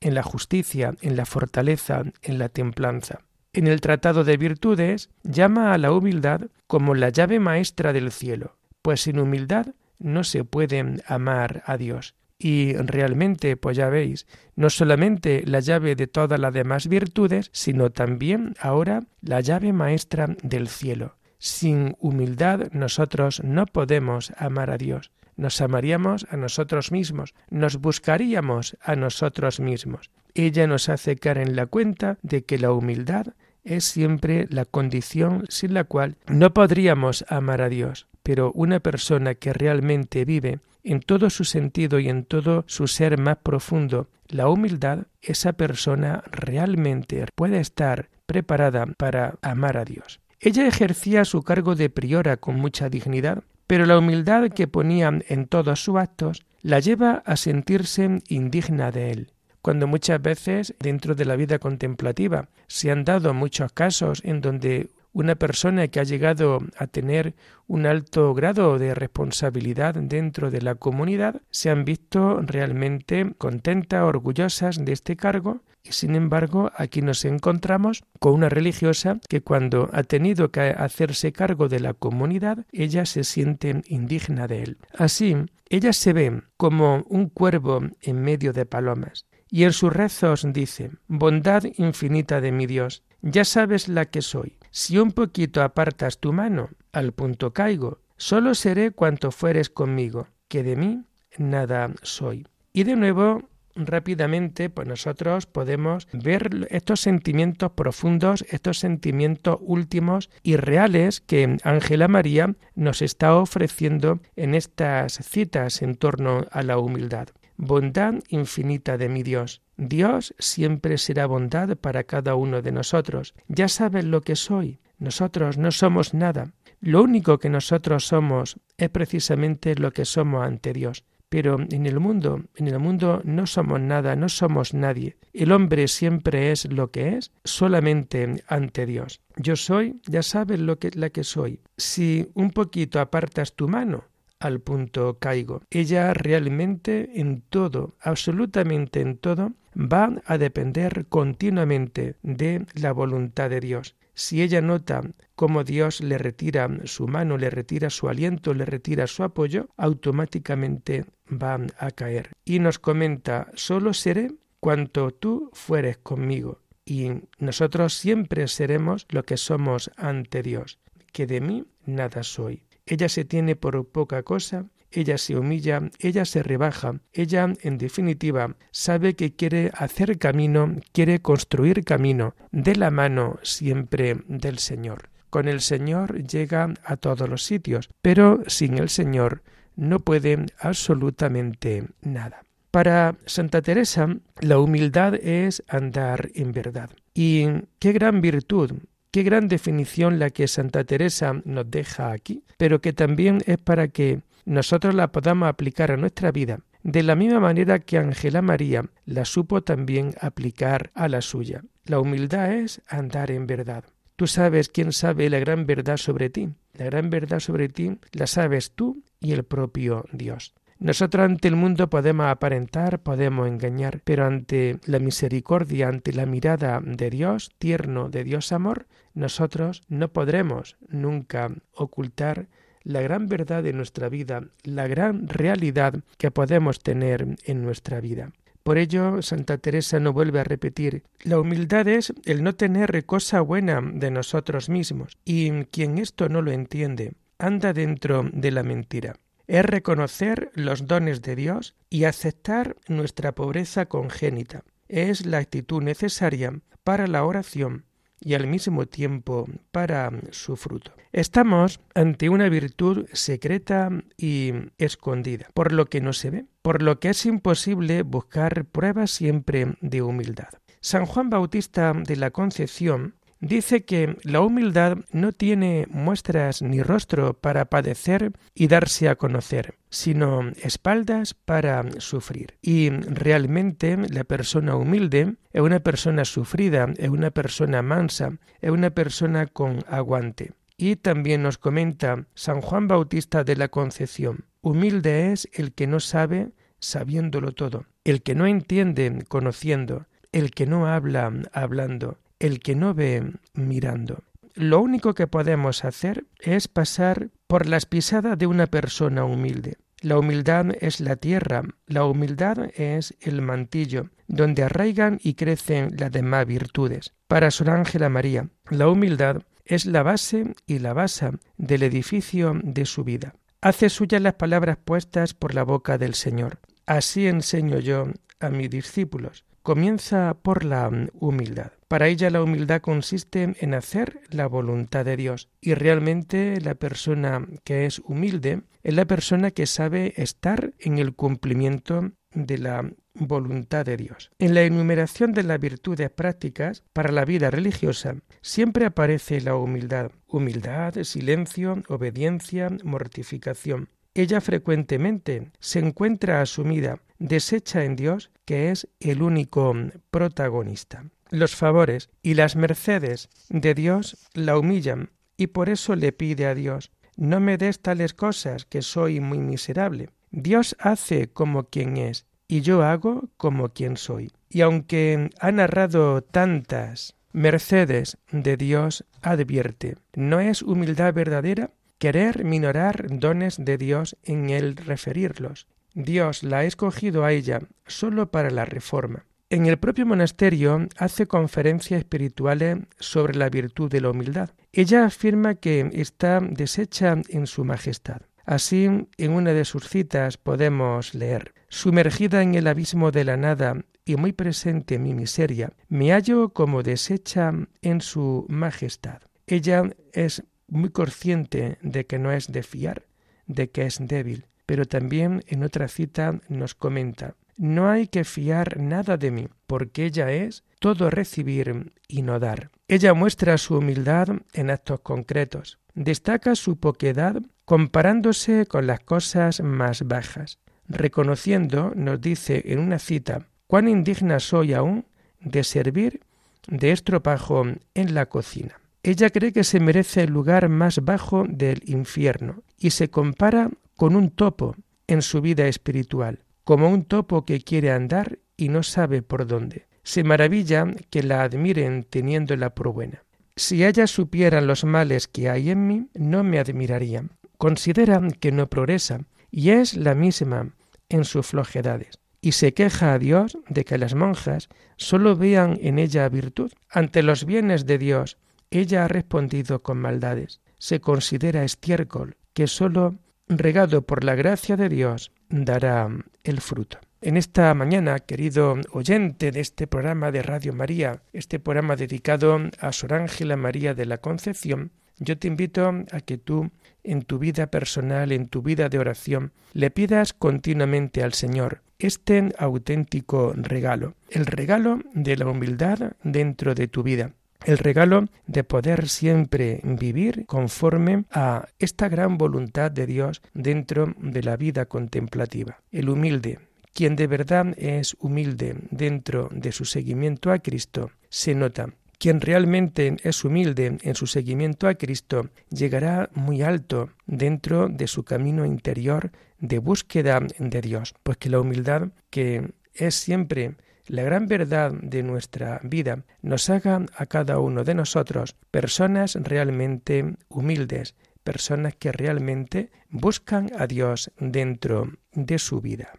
en 0.00 0.14
la 0.14 0.22
justicia, 0.22 0.94
en 1.02 1.16
la 1.16 1.26
fortaleza, 1.26 2.04
en 2.22 2.38
la 2.38 2.48
templanza. 2.48 3.20
En 3.56 3.68
el 3.68 3.80
Tratado 3.80 4.24
de 4.24 4.36
Virtudes 4.36 5.10
llama 5.22 5.72
a 5.72 5.78
la 5.78 5.92
humildad 5.92 6.48
como 6.66 6.96
la 6.96 7.10
llave 7.10 7.38
maestra 7.38 7.92
del 7.92 8.10
cielo, 8.10 8.56
pues 8.82 9.02
sin 9.02 9.20
humildad 9.20 9.68
no 10.00 10.24
se 10.24 10.42
puede 10.42 11.00
amar 11.06 11.62
a 11.64 11.76
Dios. 11.76 12.16
Y 12.36 12.72
realmente, 12.74 13.56
pues 13.56 13.76
ya 13.76 13.88
veis, 13.88 14.26
no 14.56 14.70
solamente 14.70 15.44
la 15.46 15.60
llave 15.60 15.94
de 15.94 16.08
todas 16.08 16.40
las 16.40 16.52
demás 16.52 16.88
virtudes, 16.88 17.50
sino 17.52 17.90
también 17.90 18.56
ahora 18.58 19.04
la 19.22 19.40
llave 19.40 19.72
maestra 19.72 20.34
del 20.42 20.66
cielo. 20.66 21.14
Sin 21.38 21.94
humildad 22.00 22.72
nosotros 22.72 23.40
no 23.44 23.66
podemos 23.66 24.32
amar 24.36 24.70
a 24.70 24.78
Dios. 24.78 25.12
Nos 25.36 25.60
amaríamos 25.60 26.26
a 26.28 26.36
nosotros 26.36 26.90
mismos, 26.90 27.34
nos 27.50 27.76
buscaríamos 27.76 28.76
a 28.80 28.96
nosotros 28.96 29.60
mismos. 29.60 30.10
Ella 30.34 30.66
nos 30.66 30.88
hace 30.88 31.14
caer 31.14 31.38
en 31.38 31.54
la 31.54 31.66
cuenta 31.66 32.18
de 32.22 32.42
que 32.44 32.58
la 32.58 32.72
humildad 32.72 33.28
es 33.64 33.84
siempre 33.84 34.46
la 34.50 34.64
condición 34.64 35.44
sin 35.48 35.74
la 35.74 35.84
cual 35.84 36.16
no 36.28 36.54
podríamos 36.54 37.24
amar 37.28 37.62
a 37.62 37.68
Dios. 37.68 38.06
Pero 38.22 38.52
una 38.52 38.80
persona 38.80 39.34
que 39.34 39.52
realmente 39.52 40.24
vive 40.24 40.60
en 40.82 41.00
todo 41.00 41.30
su 41.30 41.44
sentido 41.44 41.98
y 41.98 42.08
en 42.08 42.24
todo 42.24 42.64
su 42.66 42.86
ser 42.86 43.18
más 43.18 43.38
profundo 43.38 44.08
la 44.28 44.48
humildad, 44.48 45.06
esa 45.22 45.52
persona 45.52 46.22
realmente 46.30 47.26
puede 47.34 47.60
estar 47.60 48.08
preparada 48.26 48.86
para 48.86 49.36
amar 49.42 49.76
a 49.76 49.84
Dios. 49.84 50.20
Ella 50.40 50.66
ejercía 50.66 51.24
su 51.24 51.42
cargo 51.42 51.74
de 51.74 51.90
priora 51.90 52.36
con 52.36 52.56
mucha 52.56 52.88
dignidad, 52.88 53.44
pero 53.66 53.86
la 53.86 53.98
humildad 53.98 54.50
que 54.50 54.68
ponía 54.68 55.10
en 55.28 55.46
todos 55.46 55.82
sus 55.82 55.96
actos 55.96 56.44
la 56.62 56.80
lleva 56.80 57.22
a 57.26 57.36
sentirse 57.36 58.22
indigna 58.28 58.90
de 58.90 59.10
él. 59.10 59.32
Cuando 59.64 59.86
muchas 59.86 60.20
veces 60.20 60.74
dentro 60.78 61.14
de 61.14 61.24
la 61.24 61.36
vida 61.36 61.58
contemplativa 61.58 62.50
se 62.66 62.90
han 62.90 63.02
dado 63.02 63.32
muchos 63.32 63.72
casos 63.72 64.20
en 64.22 64.42
donde 64.42 64.90
una 65.14 65.36
persona 65.36 65.88
que 65.88 66.00
ha 66.00 66.02
llegado 66.02 66.58
a 66.76 66.86
tener 66.86 67.34
un 67.66 67.86
alto 67.86 68.34
grado 68.34 68.78
de 68.78 68.94
responsabilidad 68.94 69.94
dentro 69.94 70.50
de 70.50 70.60
la 70.60 70.74
comunidad 70.74 71.40
se 71.50 71.70
han 71.70 71.86
visto 71.86 72.42
realmente 72.42 73.32
contentas, 73.38 74.02
orgullosas 74.02 74.84
de 74.84 74.92
este 74.92 75.16
cargo 75.16 75.62
y 75.82 75.92
sin 75.92 76.14
embargo 76.14 76.70
aquí 76.76 77.00
nos 77.00 77.24
encontramos 77.24 78.04
con 78.18 78.34
una 78.34 78.50
religiosa 78.50 79.18
que 79.30 79.40
cuando 79.40 79.88
ha 79.94 80.02
tenido 80.02 80.50
que 80.50 80.60
hacerse 80.60 81.32
cargo 81.32 81.68
de 81.68 81.80
la 81.80 81.94
comunidad 81.94 82.66
ella 82.70 83.06
se 83.06 83.24
siente 83.24 83.80
indigna 83.86 84.46
de 84.46 84.62
él. 84.62 84.78
Así, 84.94 85.34
ella 85.70 85.94
se 85.94 86.12
ve 86.12 86.42
como 86.58 87.02
un 87.08 87.30
cuervo 87.30 87.80
en 88.02 88.20
medio 88.20 88.52
de 88.52 88.66
palomas 88.66 89.24
y 89.54 89.62
en 89.62 89.72
sus 89.72 89.92
rezos 89.92 90.44
dice 90.52 90.90
Bondad 91.06 91.62
infinita 91.76 92.40
de 92.40 92.50
mi 92.50 92.66
Dios, 92.66 93.04
ya 93.22 93.44
sabes 93.44 93.86
la 93.86 94.06
que 94.06 94.20
soy 94.20 94.58
si 94.72 94.98
un 94.98 95.12
poquito 95.12 95.62
apartas 95.62 96.18
tu 96.18 96.32
mano, 96.32 96.70
al 96.90 97.12
punto 97.12 97.52
caigo. 97.52 98.00
Solo 98.16 98.56
seré 98.56 98.90
cuanto 98.90 99.30
fueres 99.30 99.70
conmigo, 99.70 100.26
que 100.48 100.64
de 100.64 100.74
mí 100.74 101.04
nada 101.38 101.92
soy. 102.02 102.48
Y 102.72 102.82
de 102.82 102.96
nuevo 102.96 103.48
rápidamente, 103.76 104.70
pues 104.70 104.88
nosotros 104.88 105.46
podemos 105.46 106.08
ver 106.12 106.66
estos 106.70 107.00
sentimientos 107.00 107.70
profundos, 107.76 108.44
estos 108.48 108.80
sentimientos 108.80 109.58
últimos 109.60 110.30
y 110.42 110.56
reales 110.56 111.20
que 111.20 111.58
Ángela 111.62 112.08
María 112.08 112.56
nos 112.74 113.02
está 113.02 113.36
ofreciendo 113.36 114.18
en 114.34 114.56
estas 114.56 115.12
citas 115.12 115.80
en 115.80 115.94
torno 115.94 116.44
a 116.50 116.64
la 116.64 116.78
humildad. 116.78 117.28
Bondad 117.56 118.14
infinita 118.28 118.98
de 118.98 119.08
mi 119.08 119.22
Dios. 119.22 119.62
Dios 119.76 120.34
siempre 120.38 120.98
será 120.98 121.26
bondad 121.26 121.76
para 121.76 122.04
cada 122.04 122.34
uno 122.34 122.62
de 122.62 122.72
nosotros. 122.72 123.34
Ya 123.48 123.68
sabes 123.68 124.04
lo 124.04 124.20
que 124.20 124.36
soy. 124.36 124.78
Nosotros 124.98 125.58
no 125.58 125.70
somos 125.70 126.14
nada. 126.14 126.52
Lo 126.80 127.02
único 127.02 127.38
que 127.38 127.48
nosotros 127.48 128.06
somos 128.06 128.58
es 128.76 128.90
precisamente 128.90 129.74
lo 129.74 129.92
que 129.92 130.04
somos 130.04 130.44
ante 130.44 130.72
Dios. 130.72 131.04
Pero 131.28 131.58
en 131.58 131.86
el 131.86 131.98
mundo, 131.98 132.44
en 132.54 132.68
el 132.68 132.78
mundo 132.78 133.20
no 133.24 133.46
somos 133.46 133.80
nada, 133.80 134.14
no 134.14 134.28
somos 134.28 134.72
nadie. 134.72 135.16
El 135.32 135.50
hombre 135.50 135.88
siempre 135.88 136.52
es 136.52 136.70
lo 136.70 136.92
que 136.92 137.16
es, 137.16 137.32
solamente 137.42 138.44
ante 138.46 138.86
Dios. 138.86 139.20
Yo 139.36 139.56
soy, 139.56 140.00
ya 140.06 140.22
sabes 140.22 140.60
lo 140.60 140.78
que 140.78 140.90
la 140.94 141.10
que 141.10 141.24
soy. 141.24 141.60
Si 141.76 142.28
un 142.34 142.50
poquito 142.50 143.00
apartas 143.00 143.54
tu 143.54 143.66
mano, 143.66 144.04
al 144.44 144.60
punto 144.60 145.18
caigo. 145.18 145.62
Ella 145.70 146.12
realmente 146.12 147.10
en 147.14 147.42
todo, 147.48 147.94
absolutamente 148.00 149.00
en 149.00 149.16
todo, 149.16 149.52
va 149.74 150.20
a 150.26 150.38
depender 150.38 151.06
continuamente 151.08 152.16
de 152.22 152.66
la 152.74 152.92
voluntad 152.92 153.50
de 153.50 153.60
Dios. 153.60 153.96
Si 154.12 154.42
ella 154.42 154.60
nota 154.60 155.02
cómo 155.34 155.64
Dios 155.64 156.00
le 156.00 156.18
retira 156.18 156.68
su 156.84 157.08
mano, 157.08 157.36
le 157.36 157.50
retira 157.50 157.90
su 157.90 158.08
aliento, 158.08 158.54
le 158.54 158.64
retira 158.64 159.06
su 159.06 159.24
apoyo, 159.24 159.68
automáticamente 159.76 161.06
va 161.30 161.58
a 161.78 161.90
caer. 161.90 162.30
Y 162.44 162.58
nos 162.58 162.78
comenta, 162.78 163.48
solo 163.54 163.92
seré 163.94 164.30
cuanto 164.60 165.10
tú 165.10 165.50
fueres 165.52 165.96
conmigo. 165.96 166.60
Y 166.84 167.10
nosotros 167.38 167.94
siempre 167.94 168.46
seremos 168.46 169.06
lo 169.08 169.24
que 169.24 169.38
somos 169.38 169.90
ante 169.96 170.42
Dios, 170.42 170.78
que 171.12 171.26
de 171.26 171.40
mí 171.40 171.64
nada 171.86 172.22
soy. 172.22 172.62
Ella 172.86 173.08
se 173.08 173.24
tiene 173.24 173.56
por 173.56 173.88
poca 173.88 174.22
cosa, 174.22 174.66
ella 174.90 175.18
se 175.18 175.36
humilla, 175.36 175.90
ella 175.98 176.24
se 176.24 176.42
rebaja, 176.42 177.00
ella, 177.12 177.52
en 177.62 177.78
definitiva, 177.78 178.56
sabe 178.70 179.14
que 179.14 179.34
quiere 179.34 179.70
hacer 179.74 180.18
camino, 180.18 180.76
quiere 180.92 181.20
construir 181.20 181.84
camino, 181.84 182.34
de 182.52 182.76
la 182.76 182.90
mano 182.90 183.38
siempre 183.42 184.16
del 184.28 184.58
Señor. 184.58 185.08
Con 185.30 185.48
el 185.48 185.60
Señor 185.60 186.22
llega 186.22 186.74
a 186.84 186.96
todos 186.96 187.28
los 187.28 187.42
sitios, 187.42 187.90
pero 188.02 188.42
sin 188.46 188.78
el 188.78 188.88
Señor 188.88 189.42
no 189.74 189.98
puede 189.98 190.46
absolutamente 190.60 191.88
nada. 192.02 192.44
Para 192.70 193.16
Santa 193.26 193.62
Teresa, 193.62 194.16
la 194.40 194.58
humildad 194.58 195.14
es 195.14 195.62
andar 195.68 196.30
en 196.34 196.52
verdad. 196.52 196.90
Y 197.14 197.46
qué 197.78 197.92
gran 197.92 198.20
virtud 198.20 198.72
Qué 199.14 199.22
gran 199.22 199.46
definición 199.46 200.18
la 200.18 200.30
que 200.30 200.48
Santa 200.48 200.82
Teresa 200.82 201.40
nos 201.44 201.70
deja 201.70 202.10
aquí, 202.10 202.42
pero 202.58 202.80
que 202.80 202.92
también 202.92 203.42
es 203.46 203.58
para 203.58 203.86
que 203.86 204.22
nosotros 204.44 204.92
la 204.92 205.12
podamos 205.12 205.48
aplicar 205.48 205.92
a 205.92 205.96
nuestra 205.96 206.32
vida, 206.32 206.62
de 206.82 207.04
la 207.04 207.14
misma 207.14 207.38
manera 207.38 207.78
que 207.78 207.96
Ángela 207.96 208.42
María 208.42 208.86
la 209.06 209.24
supo 209.24 209.62
también 209.62 210.16
aplicar 210.20 210.90
a 210.94 211.06
la 211.06 211.20
suya. 211.20 211.62
La 211.84 212.00
humildad 212.00 212.54
es 212.54 212.82
andar 212.88 213.30
en 213.30 213.46
verdad. 213.46 213.84
Tú 214.16 214.26
sabes 214.26 214.68
quién 214.68 214.90
sabe 214.90 215.30
la 215.30 215.38
gran 215.38 215.64
verdad 215.64 215.96
sobre 215.96 216.28
ti. 216.28 216.48
La 216.72 216.86
gran 216.86 217.08
verdad 217.08 217.38
sobre 217.38 217.68
ti 217.68 217.96
la 218.10 218.26
sabes 218.26 218.72
tú 218.72 219.04
y 219.20 219.30
el 219.30 219.44
propio 219.44 220.06
Dios. 220.10 220.54
Nosotros 220.84 221.24
ante 221.24 221.48
el 221.48 221.56
mundo 221.56 221.88
podemos 221.88 222.26
aparentar, 222.26 222.98
podemos 222.98 223.48
engañar, 223.48 224.02
pero 224.04 224.26
ante 224.26 224.80
la 224.84 224.98
misericordia, 224.98 225.88
ante 225.88 226.12
la 226.12 226.26
mirada 226.26 226.82
de 226.84 227.08
Dios, 227.08 227.52
tierno 227.58 228.10
de 228.10 228.22
Dios 228.22 228.52
amor, 228.52 228.86
nosotros 229.14 229.80
no 229.88 230.08
podremos 230.08 230.76
nunca 230.90 231.50
ocultar 231.72 232.48
la 232.82 233.00
gran 233.00 233.28
verdad 233.28 233.62
de 233.62 233.72
nuestra 233.72 234.10
vida, 234.10 234.42
la 234.62 234.86
gran 234.86 235.26
realidad 235.26 235.94
que 236.18 236.30
podemos 236.30 236.80
tener 236.80 237.34
en 237.46 237.62
nuestra 237.62 238.02
vida. 238.02 238.32
Por 238.62 238.76
ello, 238.76 239.22
Santa 239.22 239.56
Teresa 239.56 240.00
no 240.00 240.12
vuelve 240.12 240.40
a 240.40 240.44
repetir, 240.44 241.04
la 241.22 241.40
humildad 241.40 241.88
es 241.88 242.12
el 242.26 242.42
no 242.42 242.56
tener 242.56 243.06
cosa 243.06 243.40
buena 243.40 243.80
de 243.82 244.10
nosotros 244.10 244.68
mismos, 244.68 245.16
y 245.24 245.50
quien 245.70 245.96
esto 245.96 246.28
no 246.28 246.42
lo 246.42 246.52
entiende, 246.52 247.14
anda 247.38 247.72
dentro 247.72 248.28
de 248.30 248.50
la 248.50 248.62
mentira 248.62 249.14
es 249.46 249.64
reconocer 249.64 250.50
los 250.54 250.86
dones 250.86 251.22
de 251.22 251.36
Dios 251.36 251.74
y 251.90 252.04
aceptar 252.04 252.76
nuestra 252.88 253.34
pobreza 253.34 253.86
congénita. 253.86 254.64
Es 254.88 255.26
la 255.26 255.38
actitud 255.38 255.82
necesaria 255.82 256.60
para 256.82 257.06
la 257.06 257.24
oración 257.24 257.86
y 258.20 258.34
al 258.34 258.46
mismo 258.46 258.86
tiempo 258.86 259.46
para 259.70 260.10
su 260.30 260.56
fruto. 260.56 260.92
Estamos 261.12 261.80
ante 261.94 262.28
una 262.28 262.48
virtud 262.48 263.06
secreta 263.12 263.90
y 264.16 264.52
escondida, 264.78 265.48
por 265.54 265.72
lo 265.72 265.86
que 265.86 266.00
no 266.00 266.12
se 266.12 266.30
ve, 266.30 266.46
por 266.62 266.82
lo 266.82 266.98
que 267.00 267.10
es 267.10 267.26
imposible 267.26 268.02
buscar 268.02 268.64
pruebas 268.64 269.10
siempre 269.10 269.76
de 269.80 270.02
humildad. 270.02 270.48
San 270.80 271.06
Juan 271.06 271.30
Bautista 271.30 271.92
de 271.94 272.16
la 272.16 272.30
Concepción 272.30 273.14
dice 273.44 273.84
que 273.84 274.16
la 274.22 274.40
humildad 274.40 274.98
no 275.12 275.32
tiene 275.32 275.86
muestras 275.90 276.62
ni 276.62 276.82
rostro 276.82 277.34
para 277.34 277.66
padecer 277.66 278.32
y 278.54 278.66
darse 278.66 279.08
a 279.08 279.16
conocer, 279.16 279.76
sino 279.90 280.50
espaldas 280.62 281.34
para 281.34 281.84
sufrir. 281.98 282.54
Y 282.62 282.90
realmente 282.90 283.96
la 283.96 284.24
persona 284.24 284.76
humilde 284.76 285.36
es 285.52 285.62
una 285.62 285.80
persona 285.80 286.24
sufrida, 286.24 286.92
es 286.96 287.08
una 287.08 287.30
persona 287.30 287.82
mansa, 287.82 288.38
es 288.60 288.70
una 288.70 288.90
persona 288.90 289.46
con 289.46 289.84
aguante. 289.88 290.52
Y 290.76 290.96
también 290.96 291.42
nos 291.42 291.58
comenta 291.58 292.26
San 292.34 292.60
Juan 292.60 292.88
Bautista 292.88 293.44
de 293.44 293.56
la 293.56 293.68
Concepción, 293.68 294.46
humilde 294.60 295.32
es 295.32 295.48
el 295.52 295.72
que 295.72 295.86
no 295.86 296.00
sabe 296.00 296.50
sabiéndolo 296.80 297.52
todo. 297.52 297.86
el 298.04 298.22
que 298.22 298.34
no 298.34 298.46
entiende 298.46 299.24
conociendo, 299.28 300.06
el 300.30 300.50
que 300.50 300.66
no 300.66 300.86
habla 300.86 301.32
hablando, 301.52 302.18
el 302.44 302.60
que 302.60 302.74
no 302.74 302.92
ve 302.92 303.32
mirando. 303.54 304.22
Lo 304.54 304.82
único 304.82 305.14
que 305.14 305.26
podemos 305.26 305.82
hacer 305.86 306.26
es 306.38 306.68
pasar 306.68 307.30
por 307.46 307.66
las 307.66 307.86
pisadas 307.86 308.38
de 308.38 308.46
una 308.46 308.66
persona 308.66 309.24
humilde. 309.24 309.78
La 310.02 310.18
humildad 310.18 310.66
es 310.80 311.00
la 311.00 311.16
tierra, 311.16 311.62
la 311.86 312.04
humildad 312.04 312.70
es 312.76 313.14
el 313.22 313.40
mantillo, 313.40 314.10
donde 314.28 314.62
arraigan 314.62 315.18
y 315.22 315.34
crecen 315.34 315.96
las 315.98 316.12
demás 316.12 316.44
virtudes. 316.44 317.14
Para 317.28 317.50
Sor 317.50 317.70
Ángela 317.70 318.10
María, 318.10 318.50
la 318.68 318.88
humildad 318.88 319.40
es 319.64 319.86
la 319.86 320.02
base 320.02 320.54
y 320.66 320.80
la 320.80 320.92
base 320.92 321.30
del 321.56 321.82
edificio 321.82 322.60
de 322.62 322.84
su 322.84 323.04
vida. 323.04 323.34
Hace 323.62 323.88
suyas 323.88 324.20
las 324.20 324.34
palabras 324.34 324.76
puestas 324.76 325.32
por 325.32 325.54
la 325.54 325.62
boca 325.62 325.96
del 325.96 326.12
Señor. 326.12 326.58
Así 326.84 327.26
enseño 327.26 327.78
yo 327.78 328.08
a 328.38 328.50
mis 328.50 328.68
discípulos. 328.68 329.46
Comienza 329.62 330.36
por 330.42 330.66
la 330.66 330.90
humildad. 331.14 331.72
Para 331.94 332.08
ella 332.08 332.28
la 332.28 332.42
humildad 332.42 332.80
consiste 332.80 333.54
en 333.60 333.72
hacer 333.72 334.18
la 334.30 334.48
voluntad 334.48 335.04
de 335.04 335.16
Dios 335.16 335.48
y 335.60 335.74
realmente 335.74 336.60
la 336.60 336.74
persona 336.74 337.46
que 337.62 337.86
es 337.86 338.00
humilde 338.00 338.62
es 338.82 338.94
la 338.94 339.04
persona 339.04 339.52
que 339.52 339.66
sabe 339.66 340.12
estar 340.16 340.72
en 340.80 340.98
el 340.98 341.14
cumplimiento 341.14 342.10
de 342.32 342.58
la 342.58 342.90
voluntad 343.14 343.86
de 343.86 343.96
Dios. 343.96 344.32
En 344.40 344.54
la 344.54 344.62
enumeración 344.62 345.34
de 345.34 345.44
las 345.44 345.60
virtudes 345.60 346.10
prácticas 346.10 346.82
para 346.92 347.12
la 347.12 347.24
vida 347.24 347.52
religiosa 347.52 348.16
siempre 348.42 348.86
aparece 348.86 349.40
la 349.40 349.54
humildad. 349.54 350.10
Humildad, 350.26 350.94
silencio, 351.04 351.80
obediencia, 351.86 352.70
mortificación. 352.82 353.88
Ella 354.14 354.40
frecuentemente 354.40 355.50
se 355.58 355.80
encuentra 355.80 356.40
asumida, 356.40 357.00
deshecha 357.18 357.84
en 357.84 357.96
Dios, 357.96 358.30
que 358.44 358.70
es 358.70 358.88
el 359.00 359.22
único 359.22 359.74
protagonista. 360.10 361.04
Los 361.30 361.56
favores 361.56 362.10
y 362.22 362.34
las 362.34 362.54
mercedes 362.54 363.28
de 363.48 363.74
Dios 363.74 364.28
la 364.34 364.56
humillan 364.56 365.10
y 365.36 365.48
por 365.48 365.68
eso 365.68 365.96
le 365.96 366.12
pide 366.12 366.46
a 366.46 366.54
Dios, 366.54 366.92
no 367.16 367.40
me 367.40 367.58
des 367.58 367.80
tales 367.80 368.14
cosas, 368.14 368.64
que 368.64 368.82
soy 368.82 369.20
muy 369.20 369.38
miserable. 369.38 370.10
Dios 370.30 370.76
hace 370.78 371.28
como 371.28 371.64
quien 371.64 371.96
es, 371.96 372.26
y 372.48 372.60
yo 372.60 372.82
hago 372.82 373.30
como 373.36 373.70
quien 373.70 373.96
soy. 373.96 374.32
Y 374.48 374.60
aunque 374.60 375.30
ha 375.40 375.52
narrado 375.52 376.22
tantas 376.22 377.14
mercedes 377.32 378.18
de 378.30 378.56
Dios, 378.56 379.04
advierte, 379.22 379.96
¿no 380.14 380.40
es 380.40 380.62
humildad 380.62 381.14
verdadera? 381.14 381.70
Querer 381.98 382.44
minorar 382.44 383.06
dones 383.08 383.56
de 383.58 383.78
Dios 383.78 384.16
en 384.22 384.50
el 384.50 384.76
referirlos. 384.76 385.66
Dios 385.94 386.42
la 386.42 386.58
ha 386.58 386.64
escogido 386.64 387.24
a 387.24 387.32
ella 387.32 387.60
solo 387.86 388.30
para 388.30 388.50
la 388.50 388.64
reforma. 388.64 389.26
En 389.50 389.66
el 389.66 389.78
propio 389.78 390.06
monasterio 390.06 390.88
hace 390.96 391.26
conferencias 391.26 391.98
espirituales 391.98 392.78
sobre 392.98 393.36
la 393.36 393.48
virtud 393.48 393.90
de 393.90 394.00
la 394.00 394.10
humildad. 394.10 394.50
Ella 394.72 395.04
afirma 395.04 395.54
que 395.54 395.90
está 395.92 396.40
deshecha 396.40 397.16
en 397.28 397.46
su 397.46 397.64
majestad. 397.64 398.22
Así, 398.44 398.84
en 398.84 399.30
una 399.30 399.52
de 399.52 399.64
sus 399.64 399.88
citas 399.88 400.36
podemos 400.36 401.14
leer 401.14 401.54
Sumergida 401.74 402.40
en 402.40 402.54
el 402.54 402.68
abismo 402.68 403.10
de 403.10 403.24
la 403.24 403.36
nada 403.36 403.84
y 404.04 404.14
muy 404.14 404.32
presente 404.32 404.94
en 404.94 405.02
mi 405.02 405.12
miseria, 405.12 405.72
me 405.88 406.12
hallo 406.12 406.50
como 406.50 406.84
deshecha 406.84 407.52
en 407.82 408.00
su 408.00 408.46
majestad. 408.48 409.22
Ella 409.48 409.90
es 410.12 410.44
muy 410.68 410.90
consciente 410.90 411.78
de 411.82 412.06
que 412.06 412.18
no 412.18 412.32
es 412.32 412.50
de 412.50 412.62
fiar, 412.62 413.06
de 413.46 413.70
que 413.70 413.86
es 413.86 413.98
débil, 414.00 414.46
pero 414.66 414.86
también 414.86 415.42
en 415.46 415.62
otra 415.62 415.88
cita 415.88 416.40
nos 416.48 416.74
comenta 416.74 417.36
no 417.56 417.88
hay 417.88 418.08
que 418.08 418.24
fiar 418.24 418.80
nada 418.80 419.16
de 419.16 419.30
mí, 419.30 419.48
porque 419.66 420.06
ella 420.06 420.32
es 420.32 420.64
todo 420.80 421.10
recibir 421.10 421.92
y 422.08 422.22
no 422.22 422.38
dar. 422.38 422.70
Ella 422.88 423.14
muestra 423.14 423.58
su 423.58 423.78
humildad 423.78 424.28
en 424.52 424.70
actos 424.70 425.00
concretos. 425.00 425.78
Destaca 425.94 426.56
su 426.56 426.78
poquedad 426.78 427.40
comparándose 427.64 428.66
con 428.66 428.86
las 428.86 429.00
cosas 429.00 429.60
más 429.60 430.06
bajas, 430.06 430.58
reconociendo, 430.88 431.92
nos 431.94 432.20
dice 432.20 432.62
en 432.66 432.80
una 432.80 432.98
cita, 432.98 433.46
cuán 433.66 433.88
indigna 433.88 434.40
soy 434.40 434.74
aún 434.74 435.06
de 435.40 435.64
servir 435.64 436.20
de 436.66 436.92
estropajo 436.92 437.64
en 437.94 438.14
la 438.14 438.26
cocina. 438.26 438.80
Ella 439.04 439.30
cree 439.30 439.52
que 439.52 439.62
se 439.62 439.78
merece 439.78 440.24
el 440.24 440.32
lugar 440.32 440.68
más 440.68 440.98
bajo 441.04 441.44
del 441.48 441.82
infierno 441.84 442.64
y 442.78 442.90
se 442.90 443.10
compara 443.10 443.70
con 443.94 444.16
un 444.16 444.30
topo 444.30 444.74
en 445.06 445.22
su 445.22 445.40
vida 445.40 445.68
espiritual 445.68 446.44
como 446.64 446.88
un 446.88 447.04
topo 447.04 447.44
que 447.44 447.60
quiere 447.60 447.92
andar 447.92 448.38
y 448.56 448.68
no 448.68 448.82
sabe 448.82 449.22
por 449.22 449.46
dónde. 449.46 449.86
Se 450.02 450.24
maravilla 450.24 450.86
que 451.10 451.22
la 451.22 451.42
admiren 451.42 452.04
teniéndola 452.04 452.74
por 452.74 452.92
buena. 452.92 453.22
Si 453.56 453.84
ellas 453.84 454.10
supieran 454.10 454.66
los 454.66 454.84
males 454.84 455.28
que 455.28 455.48
hay 455.48 455.70
en 455.70 455.86
mí, 455.86 456.08
no 456.14 456.42
me 456.42 456.58
admirarían. 456.58 457.30
Considera 457.58 458.20
que 458.40 458.50
no 458.50 458.68
progresa 458.68 459.20
y 459.50 459.70
es 459.70 459.94
la 459.94 460.14
misma 460.14 460.70
en 461.08 461.24
sus 461.24 461.46
flojedades. 461.46 462.18
Y 462.40 462.52
se 462.52 462.74
queja 462.74 463.14
a 463.14 463.18
Dios 463.18 463.56
de 463.68 463.84
que 463.84 463.96
las 463.96 464.14
monjas 464.14 464.68
sólo 464.96 465.36
vean 465.36 465.78
en 465.80 465.98
ella 465.98 466.28
virtud. 466.28 466.72
Ante 466.90 467.22
los 467.22 467.46
bienes 467.46 467.86
de 467.86 467.96
Dios, 467.96 468.36
ella 468.80 469.04
ha 469.04 469.08
respondido 469.08 469.82
con 469.82 469.98
maldades. 469.98 470.60
Se 470.78 471.00
considera 471.00 471.64
estiércol 471.64 472.36
que 472.52 472.66
sólo 472.66 473.16
regado 473.48 474.02
por 474.02 474.24
la 474.24 474.34
gracia 474.34 474.76
de 474.76 474.88
Dios 474.88 475.32
dará 475.48 476.08
el 476.42 476.60
fruto. 476.60 476.98
En 477.20 477.36
esta 477.36 477.72
mañana, 477.72 478.18
querido 478.18 478.76
oyente 478.92 479.50
de 479.50 479.60
este 479.60 479.86
programa 479.86 480.30
de 480.30 480.42
Radio 480.42 480.74
María, 480.74 481.22
este 481.32 481.58
programa 481.58 481.96
dedicado 481.96 482.58
a 482.78 482.92
Sor 482.92 483.14
Ángela 483.14 483.56
María 483.56 483.94
de 483.94 484.04
la 484.04 484.18
Concepción, 484.18 484.92
yo 485.18 485.38
te 485.38 485.48
invito 485.48 485.88
a 486.10 486.20
que 486.20 486.38
tú, 486.38 486.70
en 487.02 487.22
tu 487.22 487.38
vida 487.38 487.68
personal, 487.68 488.32
en 488.32 488.48
tu 488.48 488.62
vida 488.62 488.88
de 488.88 488.98
oración, 488.98 489.52
le 489.72 489.90
pidas 489.90 490.32
continuamente 490.32 491.22
al 491.22 491.32
Señor 491.32 491.82
este 491.98 492.52
auténtico 492.58 493.54
regalo, 493.56 494.14
el 494.28 494.46
regalo 494.46 494.98
de 495.14 495.36
la 495.36 495.46
humildad 495.46 496.12
dentro 496.22 496.74
de 496.74 496.88
tu 496.88 497.02
vida, 497.02 497.32
el 497.64 497.78
regalo 497.78 498.26
de 498.46 498.64
poder 498.64 499.08
siempre 499.08 499.80
vivir 499.82 500.46
conforme 500.46 501.24
a 501.30 501.68
esta 501.78 502.08
gran 502.08 502.38
voluntad 502.38 502.90
de 502.90 503.06
Dios 503.06 503.42
dentro 503.52 504.14
de 504.18 504.42
la 504.42 504.56
vida 504.56 504.86
contemplativa. 504.86 505.80
El 505.90 506.08
humilde, 506.08 506.58
quien 506.92 507.16
de 507.16 507.26
verdad 507.26 507.74
es 507.76 508.16
humilde 508.20 508.76
dentro 508.90 509.48
de 509.52 509.72
su 509.72 509.84
seguimiento 509.84 510.52
a 510.52 510.58
Cristo, 510.58 511.10
se 511.28 511.54
nota. 511.54 511.88
Quien 512.18 512.40
realmente 512.40 513.16
es 513.22 513.44
humilde 513.44 513.98
en 514.00 514.14
su 514.14 514.26
seguimiento 514.26 514.86
a 514.88 514.94
Cristo 514.94 515.50
llegará 515.68 516.30
muy 516.34 516.62
alto 516.62 517.10
dentro 517.26 517.88
de 517.88 518.06
su 518.06 518.22
camino 518.22 518.64
interior 518.64 519.32
de 519.58 519.78
búsqueda 519.78 520.40
de 520.58 520.80
Dios, 520.80 521.14
pues 521.22 521.36
que 521.38 521.50
la 521.50 521.60
humildad 521.60 522.08
que 522.30 522.72
es 522.94 523.14
siempre 523.16 523.74
la 524.06 524.22
gran 524.22 524.46
verdad 524.46 524.92
de 524.92 525.22
nuestra 525.22 525.80
vida 525.82 526.24
nos 526.42 526.68
haga 526.70 527.06
a 527.16 527.26
cada 527.26 527.58
uno 527.58 527.84
de 527.84 527.94
nosotros 527.94 528.56
personas 528.70 529.34
realmente 529.34 530.36
humildes, 530.48 531.14
personas 531.42 531.94
que 531.94 532.12
realmente 532.12 532.90
buscan 533.10 533.70
a 533.78 533.86
Dios 533.86 534.30
dentro 534.38 535.12
de 535.32 535.58
su 535.58 535.80
vida. 535.80 536.12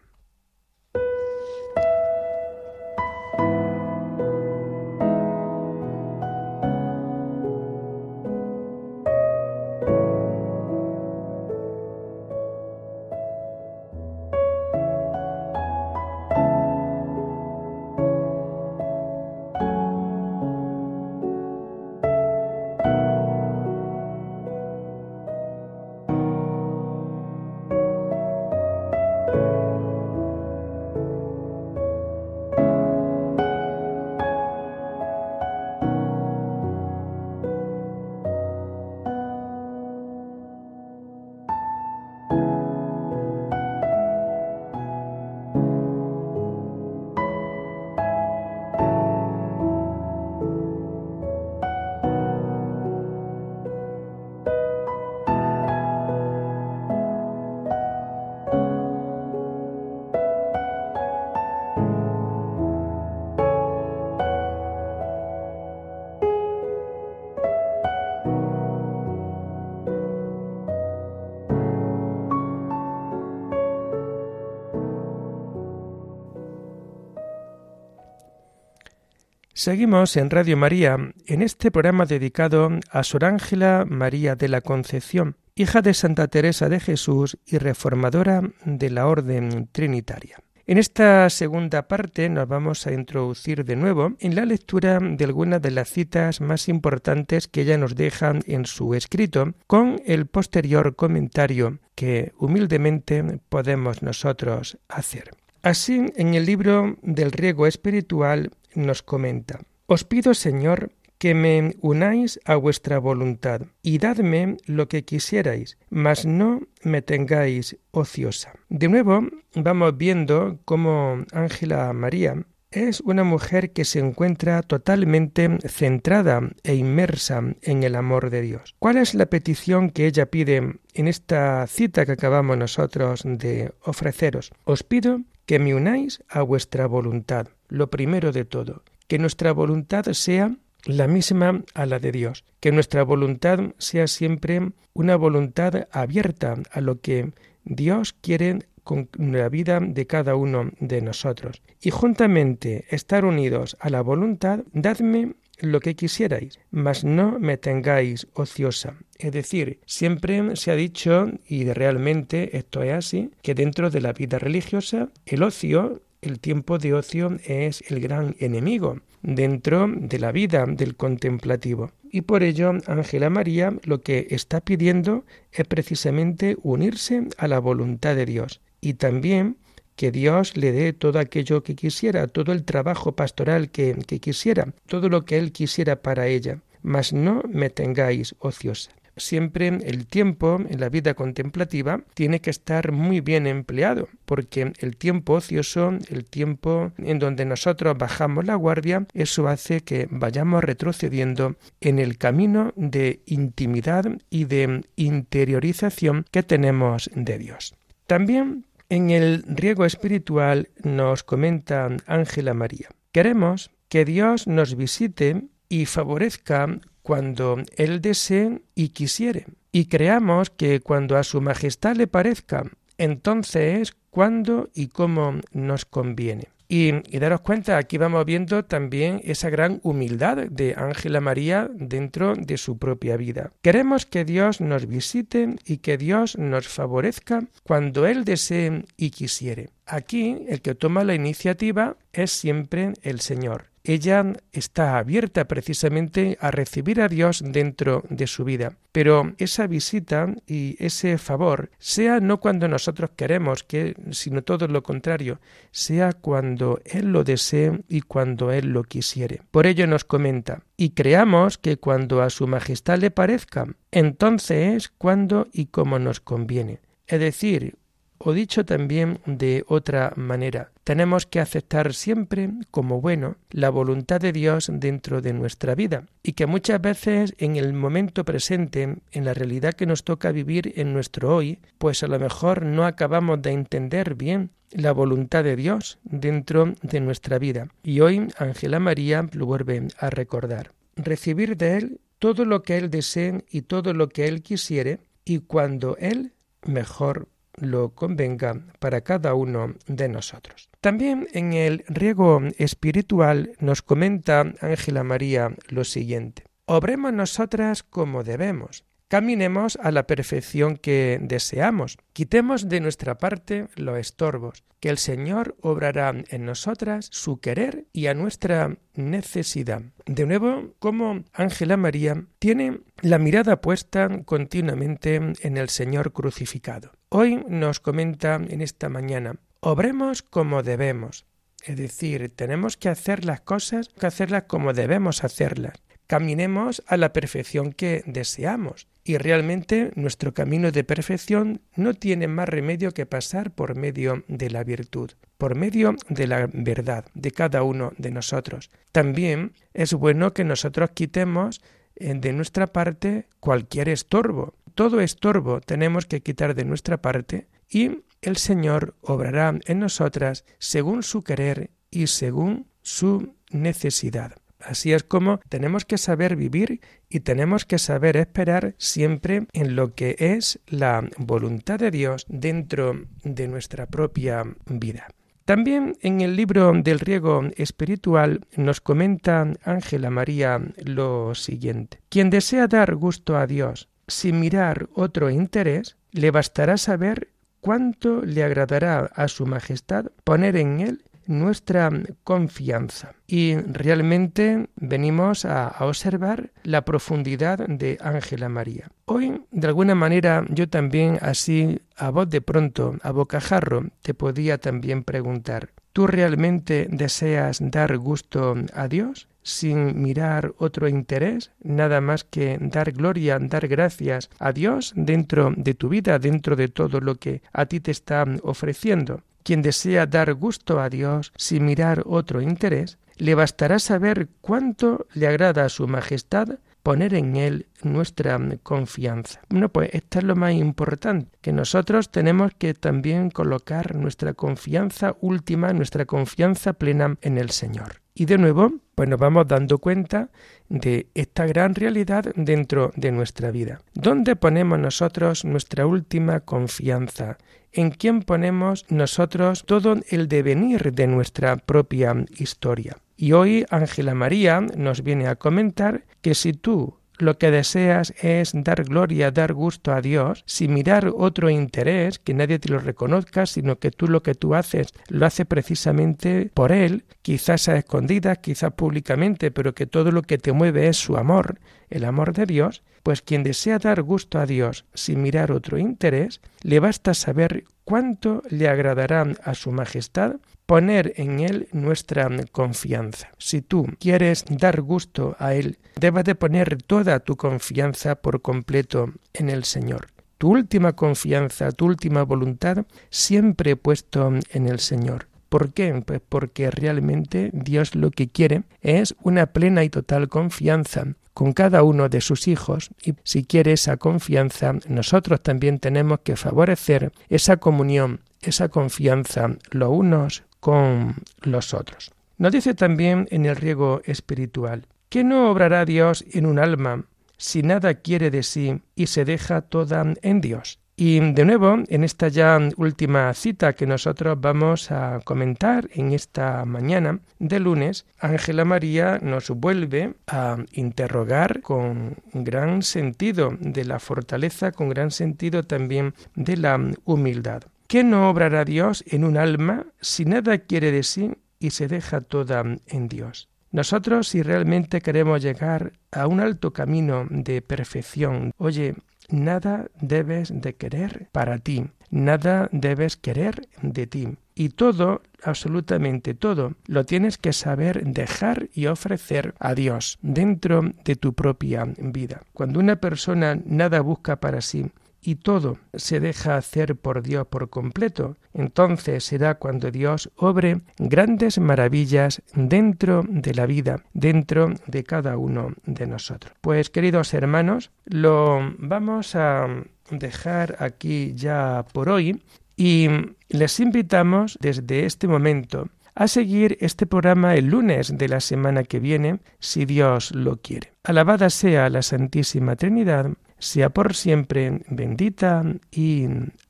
Seguimos 79.66 80.16
en 80.16 80.30
Radio 80.30 80.56
María 80.56 80.96
en 81.26 81.42
este 81.42 81.72
programa 81.72 82.06
dedicado 82.06 82.70
a 82.88 83.02
Sor 83.02 83.24
Ángela 83.24 83.84
María 83.84 84.36
de 84.36 84.46
la 84.46 84.60
Concepción, 84.60 85.38
hija 85.56 85.82
de 85.82 85.92
Santa 85.92 86.28
Teresa 86.28 86.68
de 86.68 86.78
Jesús 86.78 87.36
y 87.44 87.58
reformadora 87.58 88.42
de 88.64 88.90
la 88.90 89.08
Orden 89.08 89.68
Trinitaria. 89.72 90.38
En 90.68 90.78
esta 90.78 91.28
segunda 91.30 91.88
parte 91.88 92.28
nos 92.28 92.46
vamos 92.46 92.86
a 92.86 92.92
introducir 92.92 93.64
de 93.64 93.74
nuevo 93.74 94.12
en 94.20 94.36
la 94.36 94.44
lectura 94.44 95.00
de 95.00 95.24
algunas 95.24 95.60
de 95.60 95.72
las 95.72 95.90
citas 95.90 96.40
más 96.40 96.68
importantes 96.68 97.48
que 97.48 97.62
ella 97.62 97.76
nos 97.76 97.96
deja 97.96 98.34
en 98.46 98.66
su 98.66 98.94
escrito, 98.94 99.54
con 99.66 100.00
el 100.06 100.26
posterior 100.26 100.94
comentario 100.94 101.80
que 101.96 102.32
humildemente 102.38 103.40
podemos 103.48 104.00
nosotros 104.00 104.78
hacer. 104.86 105.32
Así, 105.66 106.12
en 106.14 106.34
el 106.34 106.46
libro 106.46 106.96
del 107.02 107.32
riego 107.32 107.66
espiritual 107.66 108.52
nos 108.76 109.02
comenta, 109.02 109.62
Os 109.86 110.04
pido, 110.04 110.32
Señor, 110.32 110.92
que 111.18 111.34
me 111.34 111.74
unáis 111.80 112.38
a 112.44 112.54
vuestra 112.54 113.00
voluntad 113.00 113.62
y 113.82 113.98
dadme 113.98 114.58
lo 114.66 114.86
que 114.86 115.04
quisierais, 115.04 115.76
mas 115.90 116.24
no 116.24 116.60
me 116.84 117.02
tengáis 117.02 117.78
ociosa. 117.90 118.52
De 118.68 118.86
nuevo 118.86 119.26
vamos 119.56 119.98
viendo 119.98 120.60
cómo 120.64 121.24
Ángela 121.32 121.92
María 121.92 122.46
es 122.70 123.00
una 123.00 123.24
mujer 123.24 123.72
que 123.72 123.84
se 123.84 123.98
encuentra 123.98 124.62
totalmente 124.62 125.58
centrada 125.66 126.42
e 126.62 126.76
inmersa 126.76 127.42
en 127.62 127.82
el 127.82 127.96
amor 127.96 128.30
de 128.30 128.42
Dios. 128.42 128.76
¿Cuál 128.78 128.98
es 128.98 129.14
la 129.14 129.26
petición 129.26 129.90
que 129.90 130.06
ella 130.06 130.26
pide 130.26 130.78
en 130.94 131.08
esta 131.08 131.66
cita 131.66 132.06
que 132.06 132.12
acabamos 132.12 132.56
nosotros 132.56 133.22
de 133.24 133.72
ofreceros? 133.82 134.52
Os 134.64 134.84
pido 134.84 135.22
que 135.46 135.58
me 135.58 135.74
unáis 135.74 136.22
a 136.28 136.42
vuestra 136.42 136.86
voluntad, 136.86 137.48
lo 137.68 137.88
primero 137.88 138.32
de 138.32 138.44
todo, 138.44 138.82
que 139.08 139.18
nuestra 139.18 139.52
voluntad 139.52 140.04
sea 140.12 140.56
la 140.84 141.08
misma 141.08 141.62
a 141.74 141.86
la 141.86 141.98
de 141.98 142.12
Dios, 142.12 142.44
que 142.60 142.72
nuestra 142.72 143.02
voluntad 143.02 143.58
sea 143.78 144.06
siempre 144.06 144.72
una 144.92 145.16
voluntad 145.16 145.88
abierta 145.90 146.56
a 146.70 146.80
lo 146.80 147.00
que 147.00 147.32
Dios 147.64 148.12
quiere 148.12 148.66
con 148.84 149.08
la 149.18 149.48
vida 149.48 149.80
de 149.80 150.06
cada 150.06 150.36
uno 150.36 150.70
de 150.78 151.02
nosotros. 151.02 151.60
Y 151.80 151.90
juntamente 151.90 152.84
estar 152.90 153.24
unidos 153.24 153.76
a 153.80 153.90
la 153.90 154.00
voluntad, 154.00 154.60
dadme 154.72 155.34
lo 155.58 155.80
que 155.80 155.94
quisierais, 155.94 156.58
mas 156.70 157.04
no 157.04 157.38
me 157.38 157.56
tengáis 157.56 158.26
ociosa. 158.34 158.96
Es 159.18 159.32
decir, 159.32 159.80
siempre 159.86 160.56
se 160.56 160.70
ha 160.70 160.76
dicho, 160.76 161.30
y 161.46 161.64
realmente 161.72 162.56
esto 162.56 162.82
es 162.82 162.92
así, 162.92 163.30
que 163.42 163.54
dentro 163.54 163.90
de 163.90 164.00
la 164.00 164.12
vida 164.12 164.38
religiosa 164.38 165.08
el 165.24 165.42
ocio 165.42 166.02
el 166.22 166.40
tiempo 166.40 166.78
de 166.78 166.94
ocio 166.94 167.38
es 167.44 167.84
el 167.88 168.00
gran 168.00 168.34
enemigo 168.38 169.00
dentro 169.22 169.88
de 169.88 170.18
la 170.18 170.32
vida 170.32 170.64
del 170.66 170.96
contemplativo. 170.96 171.92
Y 172.10 172.22
por 172.22 172.42
ello, 172.42 172.72
Ángela 172.86 173.30
María 173.30 173.74
lo 173.84 174.00
que 174.00 174.26
está 174.30 174.60
pidiendo 174.60 175.24
es 175.52 175.66
precisamente 175.66 176.56
unirse 176.62 177.28
a 177.38 177.48
la 177.48 177.58
voluntad 177.58 178.16
de 178.16 178.26
Dios 178.26 178.60
y 178.80 178.94
también 178.94 179.56
que 179.96 180.12
Dios 180.12 180.56
le 180.56 180.72
dé 180.72 180.92
todo 180.92 181.18
aquello 181.18 181.62
que 181.62 181.74
quisiera, 181.74 182.26
todo 182.26 182.52
el 182.52 182.64
trabajo 182.64 183.12
pastoral 183.12 183.70
que, 183.70 183.96
que 184.06 184.20
quisiera, 184.20 184.72
todo 184.86 185.08
lo 185.08 185.24
que 185.24 185.38
Él 185.38 185.52
quisiera 185.52 185.96
para 185.96 186.28
ella, 186.28 186.60
mas 186.82 187.12
no 187.12 187.42
me 187.48 187.70
tengáis 187.70 188.34
ociosa 188.38 188.90
siempre 189.16 189.68
el 189.68 190.06
tiempo 190.06 190.60
en 190.68 190.80
la 190.80 190.88
vida 190.88 191.14
contemplativa 191.14 192.00
tiene 192.14 192.40
que 192.40 192.50
estar 192.50 192.92
muy 192.92 193.20
bien 193.20 193.46
empleado, 193.46 194.08
porque 194.24 194.72
el 194.78 194.96
tiempo 194.96 195.34
ocioso, 195.34 195.92
el 196.08 196.24
tiempo 196.24 196.92
en 196.98 197.18
donde 197.18 197.44
nosotros 197.44 197.96
bajamos 197.96 198.44
la 198.44 198.54
guardia, 198.54 199.06
eso 199.14 199.48
hace 199.48 199.80
que 199.80 200.06
vayamos 200.10 200.62
retrocediendo 200.62 201.56
en 201.80 201.98
el 201.98 202.18
camino 202.18 202.72
de 202.76 203.20
intimidad 203.26 204.04
y 204.30 204.44
de 204.44 204.82
interiorización 204.96 206.26
que 206.30 206.42
tenemos 206.42 207.10
de 207.14 207.38
Dios. 207.38 207.74
También 208.06 208.65
en 208.88 209.10
el 209.10 209.42
riego 209.46 209.84
espiritual 209.84 210.68
nos 210.82 211.22
comenta 211.24 211.88
Ángela 212.06 212.54
María, 212.54 212.88
queremos 213.12 213.70
que 213.88 214.04
Dios 214.04 214.46
nos 214.46 214.76
visite 214.76 215.48
y 215.68 215.86
favorezca 215.86 216.78
cuando 217.02 217.58
Él 217.76 218.00
desee 218.00 218.62
y 218.74 218.90
quisiere. 218.90 219.46
Y 219.72 219.86
creamos 219.86 220.50
que 220.50 220.80
cuando 220.80 221.16
a 221.16 221.24
Su 221.24 221.40
Majestad 221.40 221.96
le 221.96 222.06
parezca, 222.06 222.64
entonces 222.98 223.80
es 223.80 223.96
cuando 224.10 224.70
y 224.74 224.88
cómo 224.88 225.40
nos 225.52 225.84
conviene. 225.84 226.48
Y, 226.68 226.92
daros 227.18 227.40
cuenta, 227.42 227.78
aquí 227.78 227.98
vamos 227.98 228.24
viendo 228.24 228.64
también 228.64 229.20
esa 229.24 229.50
gran 229.50 229.80
humildad 229.82 230.36
de 230.50 230.74
Ángela 230.76 231.20
María 231.20 231.68
dentro 231.72 232.34
de 232.34 232.58
su 232.58 232.78
propia 232.78 233.16
vida. 233.16 233.52
Queremos 233.62 234.06
que 234.06 234.24
Dios 234.24 234.60
nos 234.60 234.86
visite 234.86 235.56
y 235.64 235.78
que 235.78 235.96
Dios 235.96 236.36
nos 236.38 236.66
favorezca 236.68 237.44
cuando 237.62 238.06
Él 238.06 238.24
desee 238.24 238.84
y 238.96 239.10
quisiere. 239.10 239.70
Aquí 239.86 240.44
el 240.48 240.60
que 240.62 240.74
toma 240.74 241.04
la 241.04 241.14
iniciativa 241.14 241.96
es 242.12 242.32
siempre 242.32 242.94
el 243.02 243.20
Señor 243.20 243.75
ella 243.86 244.32
está 244.52 244.98
abierta 244.98 245.46
precisamente 245.46 246.36
a 246.40 246.50
recibir 246.50 247.00
a 247.00 247.08
Dios 247.08 247.42
dentro 247.44 248.02
de 248.10 248.26
su 248.26 248.44
vida. 248.44 248.76
Pero 248.90 249.34
esa 249.38 249.66
visita 249.68 250.34
y 250.46 250.76
ese 250.84 251.18
favor 251.18 251.70
sea 251.78 252.18
no 252.18 252.40
cuando 252.40 252.66
nosotros 252.66 253.10
queremos, 253.14 253.62
que, 253.62 253.94
sino 254.10 254.42
todo 254.42 254.66
lo 254.66 254.82
contrario, 254.82 255.40
sea 255.70 256.12
cuando 256.12 256.80
Él 256.84 257.12
lo 257.12 257.22
desee 257.22 257.80
y 257.88 258.00
cuando 258.00 258.50
Él 258.50 258.68
lo 258.68 258.82
quisiere. 258.82 259.42
Por 259.52 259.66
ello 259.66 259.86
nos 259.86 260.04
comenta, 260.04 260.64
y 260.76 260.90
creamos 260.90 261.56
que 261.56 261.76
cuando 261.76 262.22
a 262.22 262.30
su 262.30 262.48
majestad 262.48 262.98
le 262.98 263.12
parezca, 263.12 263.66
entonces 263.92 264.76
es 264.76 264.88
cuando 264.88 265.46
y 265.52 265.66
como 265.66 265.98
nos 265.98 266.20
conviene. 266.20 266.80
Es 267.06 267.20
decir, 267.20 267.76
o 268.26 268.32
dicho 268.32 268.64
también 268.64 269.20
de 269.24 269.64
otra 269.68 270.12
manera, 270.16 270.72
tenemos 270.82 271.26
que 271.26 271.38
aceptar 271.38 271.94
siempre 271.94 272.50
como 272.72 273.00
bueno 273.00 273.36
la 273.50 273.70
voluntad 273.70 274.20
de 274.20 274.32
Dios 274.32 274.68
dentro 274.72 275.22
de 275.22 275.32
nuestra 275.32 275.76
vida 275.76 276.06
y 276.24 276.32
que 276.32 276.46
muchas 276.46 276.80
veces 276.80 277.36
en 277.38 277.54
el 277.54 277.72
momento 277.72 278.24
presente, 278.24 278.96
en 279.12 279.24
la 279.24 279.32
realidad 279.32 279.74
que 279.74 279.86
nos 279.86 280.02
toca 280.02 280.32
vivir 280.32 280.72
en 280.74 280.92
nuestro 280.92 281.36
hoy, 281.36 281.60
pues 281.78 282.02
a 282.02 282.08
lo 282.08 282.18
mejor 282.18 282.64
no 282.64 282.84
acabamos 282.84 283.40
de 283.42 283.52
entender 283.52 284.16
bien 284.16 284.50
la 284.72 284.90
voluntad 284.90 285.44
de 285.44 285.54
Dios 285.54 286.00
dentro 286.02 286.74
de 286.82 286.98
nuestra 286.98 287.38
vida. 287.38 287.68
Y 287.84 288.00
hoy 288.00 288.26
Ángela 288.38 288.80
María 288.80 289.24
lo 289.34 289.46
vuelve 289.46 289.86
a 290.00 290.10
recordar. 290.10 290.72
Recibir 290.96 291.56
de 291.56 291.76
Él 291.76 292.00
todo 292.18 292.44
lo 292.44 292.64
que 292.64 292.76
Él 292.76 292.90
desee 292.90 293.44
y 293.52 293.62
todo 293.62 293.94
lo 293.94 294.08
que 294.08 294.26
Él 294.26 294.42
quisiere 294.42 294.98
y 295.24 295.38
cuando 295.38 295.96
Él 295.98 296.32
mejor 296.64 297.28
lo 297.56 297.94
convenga 297.94 298.60
para 298.78 299.02
cada 299.02 299.34
uno 299.34 299.74
de 299.86 300.08
nosotros. 300.08 300.68
También 300.80 301.28
en 301.32 301.52
el 301.52 301.84
riego 301.88 302.40
espiritual 302.58 303.52
nos 303.60 303.82
comenta 303.82 304.52
Ángela 304.60 305.04
María 305.04 305.54
lo 305.68 305.84
siguiente. 305.84 306.44
Obremos 306.66 307.12
nosotras 307.12 307.82
como 307.82 308.24
debemos, 308.24 308.84
Caminemos 309.08 309.78
a 309.80 309.92
la 309.92 310.08
perfección 310.08 310.76
que 310.76 311.20
deseamos. 311.22 311.96
Quitemos 312.12 312.68
de 312.68 312.80
nuestra 312.80 313.18
parte 313.18 313.68
los 313.76 313.98
estorbos, 313.98 314.64
que 314.80 314.88
el 314.88 314.98
Señor 314.98 315.56
obrará 315.60 316.12
en 316.28 316.44
nosotras 316.44 317.08
su 317.12 317.38
querer 317.38 317.86
y 317.92 318.08
a 318.08 318.14
nuestra 318.14 318.78
necesidad. 318.94 319.82
De 320.06 320.26
nuevo, 320.26 320.74
como 320.80 321.22
Ángela 321.32 321.76
María 321.76 322.24
tiene 322.40 322.80
la 323.00 323.18
mirada 323.18 323.60
puesta 323.60 324.08
continuamente 324.24 325.14
en 325.14 325.56
el 325.56 325.68
Señor 325.68 326.12
crucificado. 326.12 326.90
Hoy 327.18 327.42
nos 327.48 327.80
comenta 327.80 328.34
en 328.34 328.60
esta 328.60 328.90
mañana, 328.90 329.36
obremos 329.60 330.20
como 330.20 330.62
debemos. 330.62 331.24
Es 331.64 331.78
decir, 331.78 332.30
tenemos 332.36 332.76
que 332.76 332.90
hacer 332.90 333.24
las 333.24 333.40
cosas, 333.40 333.88
que 333.88 334.06
hacerlas 334.06 334.42
como 334.42 334.74
debemos 334.74 335.24
hacerlas 335.24 335.80
caminemos 336.06 336.82
a 336.86 336.96
la 336.96 337.12
perfección 337.12 337.72
que 337.72 338.02
deseamos. 338.06 338.86
Y 339.04 339.18
realmente 339.18 339.92
nuestro 339.94 340.34
camino 340.34 340.72
de 340.72 340.84
perfección 340.84 341.60
no 341.76 341.94
tiene 341.94 342.26
más 342.26 342.48
remedio 342.48 342.92
que 342.92 343.06
pasar 343.06 343.52
por 343.52 343.76
medio 343.76 344.24
de 344.26 344.50
la 344.50 344.64
virtud, 344.64 345.12
por 345.38 345.54
medio 345.54 345.94
de 346.08 346.26
la 346.26 346.48
verdad 346.52 347.04
de 347.14 347.30
cada 347.30 347.62
uno 347.62 347.92
de 347.98 348.10
nosotros. 348.10 348.70
También 348.90 349.52
es 349.74 349.94
bueno 349.94 350.32
que 350.32 350.44
nosotros 350.44 350.90
quitemos 350.90 351.60
eh, 351.94 352.14
de 352.14 352.32
nuestra 352.32 352.66
parte 352.66 353.26
cualquier 353.38 353.88
estorbo. 353.88 354.54
Todo 354.76 355.00
estorbo 355.00 355.62
tenemos 355.62 356.04
que 356.04 356.20
quitar 356.20 356.54
de 356.54 356.66
nuestra 356.66 357.00
parte 357.00 357.48
y 357.66 358.02
el 358.20 358.36
Señor 358.36 358.94
obrará 359.00 359.58
en 359.64 359.78
nosotras 359.78 360.44
según 360.58 361.02
su 361.02 361.24
querer 361.24 361.70
y 361.90 362.08
según 362.08 362.66
su 362.82 363.34
necesidad. 363.50 364.34
Así 364.60 364.92
es 364.92 365.02
como 365.02 365.40
tenemos 365.48 365.86
que 365.86 365.96
saber 365.96 366.36
vivir 366.36 366.82
y 367.08 367.20
tenemos 367.20 367.64
que 367.64 367.78
saber 367.78 368.18
esperar 368.18 368.74
siempre 368.76 369.46
en 369.54 369.76
lo 369.76 369.94
que 369.94 370.14
es 370.18 370.60
la 370.66 371.08
voluntad 371.16 371.78
de 371.78 371.90
Dios 371.90 372.26
dentro 372.28 373.06
de 373.24 373.48
nuestra 373.48 373.86
propia 373.86 374.44
vida. 374.66 375.08
También 375.46 375.96
en 376.02 376.20
el 376.20 376.36
libro 376.36 376.70
del 376.74 377.00
riego 377.00 377.44
espiritual 377.56 378.46
nos 378.56 378.82
comenta 378.82 379.50
Ángela 379.62 380.10
María 380.10 380.60
lo 380.84 381.34
siguiente. 381.34 382.02
Quien 382.10 382.28
desea 382.28 382.66
dar 382.66 382.94
gusto 382.96 383.38
a 383.38 383.46
Dios 383.46 383.88
sin 384.08 384.40
mirar 384.40 384.88
otro 384.94 385.30
interés, 385.30 385.96
le 386.12 386.30
bastará 386.30 386.76
saber 386.76 387.28
cuánto 387.60 388.22
le 388.22 388.44
agradará 388.44 389.10
a 389.14 389.28
su 389.28 389.46
Majestad 389.46 390.06
poner 390.24 390.56
en 390.56 390.80
él 390.80 391.04
nuestra 391.26 391.90
confianza. 392.24 393.14
Y 393.26 393.56
realmente 393.56 394.68
venimos 394.76 395.44
a, 395.44 395.74
observar 395.80 396.50
la 396.62 396.82
profundidad 396.84 397.58
de 397.66 397.98
Ángela 398.00 398.48
María. 398.48 398.88
Hoy, 399.06 399.42
de 399.50 399.66
alguna 399.66 399.94
manera, 399.94 400.44
yo 400.48 400.68
también 400.68 401.18
así, 401.20 401.80
a 401.96 402.10
voz 402.10 402.30
de 402.30 402.40
pronto, 402.40 402.96
a 403.02 403.10
bocajarro, 403.10 403.88
te 404.02 404.14
podía 404.14 404.58
también 404.58 405.04
preguntar, 405.04 405.70
¿tú 405.92 406.06
realmente 406.06 406.86
deseas 406.90 407.58
dar 407.60 407.96
gusto 407.98 408.54
a 408.74 408.88
Dios? 408.88 409.28
Sin 409.46 410.02
mirar 410.02 410.54
otro 410.58 410.88
interés, 410.88 411.52
nada 411.62 412.00
más 412.00 412.24
que 412.24 412.58
dar 412.60 412.90
gloria, 412.90 413.38
dar 413.38 413.68
gracias 413.68 414.28
a 414.40 414.52
Dios 414.52 414.92
dentro 414.96 415.52
de 415.56 415.74
tu 415.74 415.88
vida, 415.88 416.18
dentro 416.18 416.56
de 416.56 416.66
todo 416.66 417.00
lo 417.00 417.14
que 417.14 417.42
a 417.52 417.66
ti 417.66 417.78
te 417.78 417.92
está 417.92 418.26
ofreciendo. 418.42 419.22
Quien 419.44 419.62
desea 419.62 420.06
dar 420.06 420.34
gusto 420.34 420.80
a 420.80 420.90
Dios 420.90 421.32
sin 421.36 421.64
mirar 421.64 422.02
otro 422.06 422.42
interés, 422.42 422.98
le 423.18 423.36
bastará 423.36 423.78
saber 423.78 424.28
cuánto 424.40 425.06
le 425.14 425.28
agrada 425.28 425.64
a 425.64 425.68
su 425.68 425.86
majestad 425.86 426.58
poner 426.82 427.14
en 427.14 427.36
Él 427.36 427.66
nuestra 427.82 428.38
confianza. 428.64 429.40
Bueno, 429.48 429.68
pues 429.68 429.90
esto 429.92 430.18
es 430.18 430.24
lo 430.24 430.34
más 430.34 430.54
importante, 430.54 431.30
que 431.40 431.52
nosotros 431.52 432.10
tenemos 432.10 432.52
que 432.58 432.74
también 432.74 433.30
colocar 433.30 433.94
nuestra 433.94 434.34
confianza 434.34 435.16
última, 435.20 435.72
nuestra 435.72 436.04
confianza 436.04 436.72
plena 436.72 437.16
en 437.22 437.38
el 437.38 437.50
Señor. 437.50 438.05
Y 438.18 438.24
de 438.24 438.38
nuevo, 438.38 438.72
pues 438.94 439.10
nos 439.10 439.20
vamos 439.20 439.46
dando 439.46 439.76
cuenta 439.76 440.30
de 440.70 441.06
esta 441.14 441.46
gran 441.46 441.74
realidad 441.74 442.24
dentro 442.34 442.90
de 442.96 443.12
nuestra 443.12 443.50
vida. 443.50 443.82
¿Dónde 443.92 444.36
ponemos 444.36 444.78
nosotros 444.78 445.44
nuestra 445.44 445.86
última 445.86 446.40
confianza? 446.40 447.36
en 447.76 447.90
quién 447.90 448.22
ponemos 448.22 448.86
nosotros 448.88 449.64
todo 449.66 449.96
el 450.08 450.28
devenir 450.28 450.94
de 450.94 451.06
nuestra 451.06 451.56
propia 451.56 452.24
historia. 452.38 452.96
Y 453.18 453.32
hoy 453.32 453.66
Ángela 453.68 454.14
María 454.14 454.60
nos 454.60 455.02
viene 455.02 455.26
a 455.26 455.36
comentar 455.36 456.04
que 456.22 456.34
si 456.34 456.54
tú 456.54 456.96
lo 457.18 457.38
que 457.38 457.50
deseas 457.50 458.12
es 458.20 458.52
dar 458.54 458.84
gloria, 458.84 459.30
dar 459.30 459.52
gusto 459.52 459.92
a 459.92 460.00
Dios, 460.00 460.44
sin 460.46 460.74
mirar 460.74 461.12
otro 461.14 461.50
interés, 461.50 462.18
que 462.18 462.34
nadie 462.34 462.58
te 462.58 462.68
lo 462.68 462.78
reconozca, 462.78 463.46
sino 463.46 463.78
que 463.78 463.90
tú 463.90 464.08
lo 464.08 464.22
que 464.22 464.34
tú 464.34 464.54
haces 464.54 464.88
lo 465.08 465.26
haces 465.26 465.46
precisamente 465.46 466.50
por 466.52 466.72
Él, 466.72 467.04
quizás 467.22 467.68
a 467.68 467.76
escondidas, 467.76 468.38
quizás 468.38 468.72
públicamente, 468.72 469.50
pero 469.50 469.74
que 469.74 469.86
todo 469.86 470.12
lo 470.12 470.22
que 470.22 470.38
te 470.38 470.52
mueve 470.52 470.88
es 470.88 470.96
su 470.96 471.16
amor, 471.16 471.58
el 471.90 472.04
amor 472.04 472.32
de 472.32 472.46
Dios, 472.46 472.82
pues 473.02 473.22
quien 473.22 473.42
desea 473.42 473.78
dar 473.78 474.02
gusto 474.02 474.38
a 474.38 474.46
Dios 474.46 474.84
sin 474.94 475.22
mirar 475.22 475.52
otro 475.52 475.78
interés, 475.78 476.40
le 476.62 476.80
basta 476.80 477.14
saber 477.14 477.64
cuánto 477.86 478.42
le 478.50 478.68
agradará 478.68 479.24
a 479.44 479.54
su 479.54 479.70
majestad 479.70 480.36
poner 480.66 481.14
en 481.16 481.38
Él 481.38 481.68
nuestra 481.72 482.28
confianza. 482.50 483.30
Si 483.38 483.62
tú 483.62 483.86
quieres 484.00 484.44
dar 484.50 484.80
gusto 484.82 485.36
a 485.38 485.54
Él, 485.54 485.78
debes 485.94 486.24
de 486.24 486.34
poner 486.34 486.82
toda 486.82 487.20
tu 487.20 487.36
confianza 487.36 488.16
por 488.16 488.42
completo 488.42 489.12
en 489.32 489.48
el 489.48 489.62
Señor. 489.62 490.08
Tu 490.36 490.50
última 490.50 490.94
confianza, 490.94 491.70
tu 491.70 491.86
última 491.86 492.24
voluntad, 492.24 492.84
siempre 493.08 493.76
puesto 493.76 494.32
en 494.50 494.66
el 494.66 494.80
Señor. 494.80 495.28
¿Por 495.48 495.72
qué? 495.72 496.02
Pues 496.04 496.20
porque 496.28 496.72
realmente 496.72 497.50
Dios 497.52 497.94
lo 497.94 498.10
que 498.10 498.28
quiere 498.28 498.64
es 498.80 499.14
una 499.22 499.46
plena 499.46 499.84
y 499.84 499.90
total 499.90 500.28
confianza 500.28 501.14
con 501.36 501.52
cada 501.52 501.82
uno 501.82 502.08
de 502.08 502.22
sus 502.22 502.48
hijos 502.48 502.88
y 503.04 503.12
si 503.22 503.44
quiere 503.44 503.72
esa 503.72 503.98
confianza, 503.98 504.72
nosotros 504.88 505.42
también 505.42 505.80
tenemos 505.80 506.20
que 506.20 506.34
favorecer 506.34 507.12
esa 507.28 507.58
comunión, 507.58 508.22
esa 508.40 508.70
confianza 508.70 509.50
los 509.70 509.90
unos 509.90 510.44
con 510.60 511.16
los 511.42 511.74
otros. 511.74 512.10
Nos 512.38 512.52
dice 512.52 512.72
también 512.72 513.28
en 513.30 513.44
el 513.44 513.54
riego 513.54 514.00
espiritual, 514.06 514.86
que 515.10 515.24
no 515.24 515.50
obrará 515.50 515.84
Dios 515.84 516.24
en 516.32 516.46
un 516.46 516.58
alma 516.58 517.04
si 517.36 517.62
nada 517.62 517.96
quiere 517.96 518.30
de 518.30 518.42
sí 518.42 518.80
y 518.94 519.08
se 519.08 519.26
deja 519.26 519.60
toda 519.60 520.14
en 520.22 520.40
Dios. 520.40 520.80
Y 520.98 521.20
de 521.20 521.44
nuevo, 521.44 521.76
en 521.88 522.04
esta 522.04 522.28
ya 522.28 522.58
última 522.78 523.34
cita 523.34 523.74
que 523.74 523.86
nosotros 523.86 524.40
vamos 524.40 524.90
a 524.90 525.20
comentar 525.24 525.90
en 525.92 526.12
esta 526.12 526.64
mañana 526.64 527.20
de 527.38 527.60
lunes, 527.60 528.06
Ángela 528.18 528.64
María 528.64 529.18
nos 529.20 529.50
vuelve 529.50 530.14
a 530.26 530.56
interrogar 530.72 531.60
con 531.60 532.16
gran 532.32 532.82
sentido 532.82 533.54
de 533.60 533.84
la 533.84 533.98
fortaleza, 533.98 534.72
con 534.72 534.88
gran 534.88 535.10
sentido 535.10 535.64
también 535.64 536.14
de 536.34 536.56
la 536.56 536.80
humildad. 537.04 537.64
¿Qué 537.88 538.02
no 538.02 538.30
obrará 538.30 538.64
Dios 538.64 539.04
en 539.06 539.24
un 539.24 539.36
alma 539.36 539.84
si 540.00 540.24
nada 540.24 540.56
quiere 540.56 540.92
de 540.92 541.02
sí 541.02 541.30
y 541.58 541.70
se 541.70 541.88
deja 541.88 542.22
toda 542.22 542.64
en 542.86 543.08
Dios? 543.08 543.50
Nosotros, 543.76 544.28
si 544.28 544.40
realmente 544.40 545.02
queremos 545.02 545.42
llegar 545.42 545.92
a 546.10 546.26
un 546.26 546.40
alto 546.40 546.72
camino 546.72 547.26
de 547.28 547.60
perfección, 547.60 548.52
oye, 548.56 548.94
Nada 549.28 549.88
debes 550.00 550.52
de 550.54 550.76
querer 550.76 551.28
para 551.32 551.58
ti, 551.58 551.86
nada 552.10 552.68
debes 552.70 553.16
querer 553.16 553.68
de 553.82 554.06
ti. 554.06 554.28
Y 554.54 554.70
todo, 554.70 555.22
absolutamente 555.42 556.34
todo, 556.34 556.74
lo 556.86 557.04
tienes 557.04 557.36
que 557.36 557.52
saber 557.52 558.04
dejar 558.04 558.68
y 558.72 558.86
ofrecer 558.86 559.54
a 559.58 559.74
Dios 559.74 560.18
dentro 560.22 560.82
de 561.04 561.16
tu 561.16 561.34
propia 561.34 561.84
vida. 561.98 562.42
Cuando 562.52 562.78
una 562.78 562.96
persona 562.96 563.60
nada 563.66 564.00
busca 564.00 564.36
para 564.36 564.60
sí, 564.60 564.86
y 565.26 565.34
todo 565.34 565.78
se 565.92 566.20
deja 566.20 566.56
hacer 566.56 566.94
por 566.94 567.20
Dios 567.20 567.48
por 567.48 567.68
completo, 567.68 568.36
entonces 568.54 569.24
será 569.24 569.56
cuando 569.56 569.90
Dios 569.90 570.30
obre 570.36 570.82
grandes 570.98 571.58
maravillas 571.58 572.42
dentro 572.54 573.24
de 573.28 573.52
la 573.52 573.66
vida, 573.66 574.04
dentro 574.14 574.72
de 574.86 575.02
cada 575.02 575.36
uno 575.36 575.74
de 575.84 576.06
nosotros. 576.06 576.54
Pues 576.60 576.90
queridos 576.90 577.34
hermanos, 577.34 577.90
lo 578.04 578.60
vamos 578.78 579.34
a 579.34 579.66
dejar 580.10 580.76
aquí 580.78 581.32
ya 581.34 581.84
por 581.92 582.08
hoy 582.08 582.40
y 582.76 583.08
les 583.48 583.80
invitamos 583.80 584.56
desde 584.60 585.06
este 585.06 585.26
momento 585.26 585.88
a 586.14 586.28
seguir 586.28 586.78
este 586.80 587.04
programa 587.04 587.56
el 587.56 587.66
lunes 587.66 588.16
de 588.16 588.28
la 588.28 588.40
semana 588.40 588.84
que 588.84 589.00
viene, 589.00 589.40
si 589.58 589.84
Dios 589.84 590.30
lo 590.32 590.56
quiere. 590.56 590.92
Alabada 591.02 591.50
sea 591.50 591.90
la 591.90 592.02
Santísima 592.02 592.76
Trinidad 592.76 593.32
sea 593.66 593.90
por 593.90 594.14
siempre 594.14 594.82
bendita 594.88 595.62
y 595.90 596.26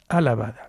alabada. 0.09 0.69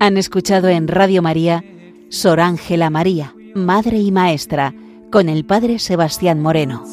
Han 0.00 0.16
escuchado 0.18 0.68
en 0.68 0.86
Radio 0.86 1.22
María 1.22 1.64
Sor 2.10 2.40
Ángela 2.40 2.90
María, 2.90 3.34
Madre 3.54 3.98
y 3.98 4.12
Maestra, 4.12 4.74
con 5.10 5.28
el 5.28 5.44
Padre 5.44 5.78
Sebastián 5.78 6.40
Moreno. 6.40 6.84